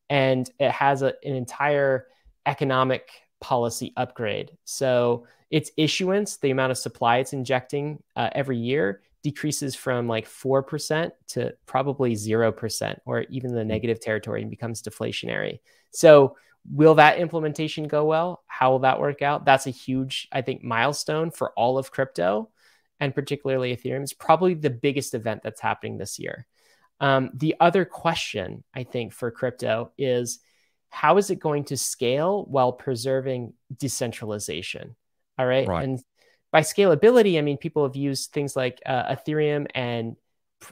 [0.09, 2.07] and it has a, an entire
[2.47, 3.11] economic
[3.41, 4.51] policy upgrade.
[4.65, 10.27] So its issuance, the amount of supply it's injecting uh, every year, decreases from like
[10.27, 13.67] 4% to probably 0% or even the hmm.
[13.67, 15.59] negative territory and becomes deflationary.
[15.91, 16.35] So,
[16.69, 18.43] will that implementation go well?
[18.45, 19.45] How will that work out?
[19.45, 22.49] That's a huge, I think, milestone for all of crypto
[22.99, 24.03] and particularly Ethereum.
[24.03, 26.45] It's probably the biggest event that's happening this year.
[26.99, 30.39] Um, the other question, I think, for crypto is
[30.89, 34.95] how is it going to scale while preserving decentralization?
[35.37, 35.67] All right.
[35.67, 35.83] right.
[35.83, 36.03] And
[36.51, 40.15] by scalability, I mean, people have used things like uh, Ethereum and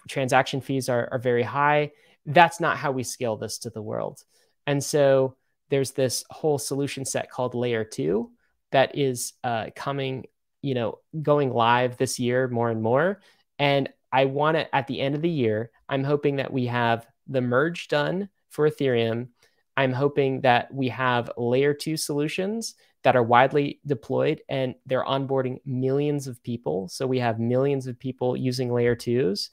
[0.09, 1.91] transaction fees are, are very high.
[2.25, 4.23] That's not how we scale this to the world.
[4.65, 5.35] And so
[5.69, 8.29] there's this whole solution set called Layer 2
[8.71, 10.25] that is uh, coming,
[10.61, 13.21] you know, going live this year more and more.
[13.59, 17.05] And I want to, at the end of the year, I'm hoping that we have
[17.27, 19.29] the merge done for Ethereum.
[19.77, 25.59] I'm hoping that we have layer two solutions that are widely deployed and they're onboarding
[25.65, 26.89] millions of people.
[26.89, 29.51] So we have millions of people using layer twos.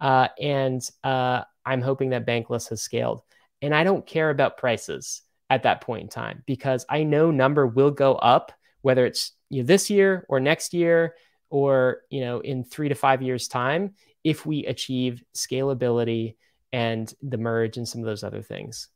[0.00, 3.22] Uh, and uh, I'm hoping that Bankless has scaled.
[3.62, 7.66] And I don't care about prices at that point in time because I know number
[7.66, 8.52] will go up,
[8.82, 11.14] whether it's you know, this year or next year
[11.50, 13.94] or you know in three to five years time
[14.24, 16.36] if we achieve scalability
[16.72, 18.88] and the merge and some of those other things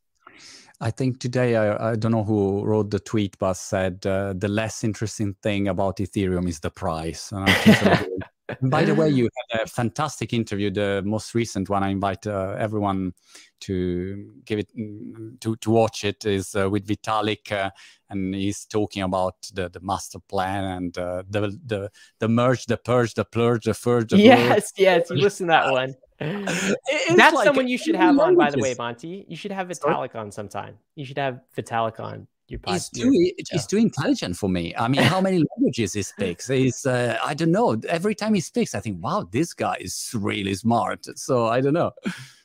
[0.80, 4.49] I think today, I, I, don't know who wrote the tweet, but said uh, the
[4.49, 7.32] less interesting thing about Ethereum is the price.
[8.61, 10.70] By the way, you had a fantastic interview.
[10.70, 13.14] The most recent one, I invite uh, everyone
[13.61, 16.26] to give it mm, to to watch it.
[16.26, 17.70] Is uh, with Vitalik, uh,
[18.11, 22.76] and he's talking about the, the master plan and uh, the the the merge, the
[22.76, 24.11] purge, the plurge, the purge.
[24.11, 25.95] The yes, yes, you listen to that one.
[26.19, 29.25] That's like someone you should have on, by the way, Monty.
[29.29, 30.25] You should have Vitalik Sorry?
[30.25, 30.79] on sometime.
[30.95, 32.73] You should have Vitalik on your podcast.
[32.73, 34.75] He's too, he's too intelligent for me.
[34.77, 36.49] I mean, how many languages he speaks?
[36.49, 37.81] He's, uh, I don't know.
[37.89, 41.07] Every time he speaks, I think, wow, this guy is really smart.
[41.19, 41.93] So I don't know.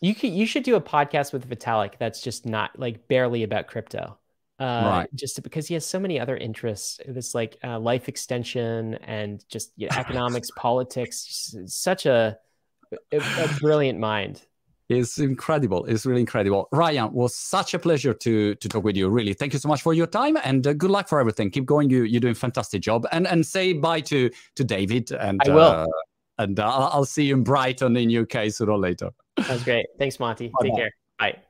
[0.02, 3.68] You could, you should do a podcast with Vitalik that's just not like barely about
[3.68, 4.18] crypto.
[4.60, 5.10] Uh, right.
[5.16, 9.72] Just because he has so many other interests, this like uh, life extension and just
[9.78, 11.56] you know, economics, politics.
[11.68, 12.38] Such a
[13.12, 14.44] a, a brilliant mind.
[14.90, 15.86] It's incredible.
[15.86, 16.68] It's really incredible.
[16.72, 19.08] Ryan, was such a pleasure to to talk with you.
[19.10, 21.52] Really, thank you so much for your time and uh, good luck for everything.
[21.52, 21.92] Keep going.
[21.92, 23.06] You you're doing fantastic job.
[23.12, 25.12] And and say bye to to David.
[25.12, 25.62] And I will.
[25.62, 25.88] Uh,
[26.40, 29.12] and uh, I'll see you in Brighton in UK sooner or later.
[29.36, 29.86] That's great.
[30.00, 30.48] Thanks, Monty.
[30.48, 30.92] Bye Take care.
[31.20, 31.49] Bye.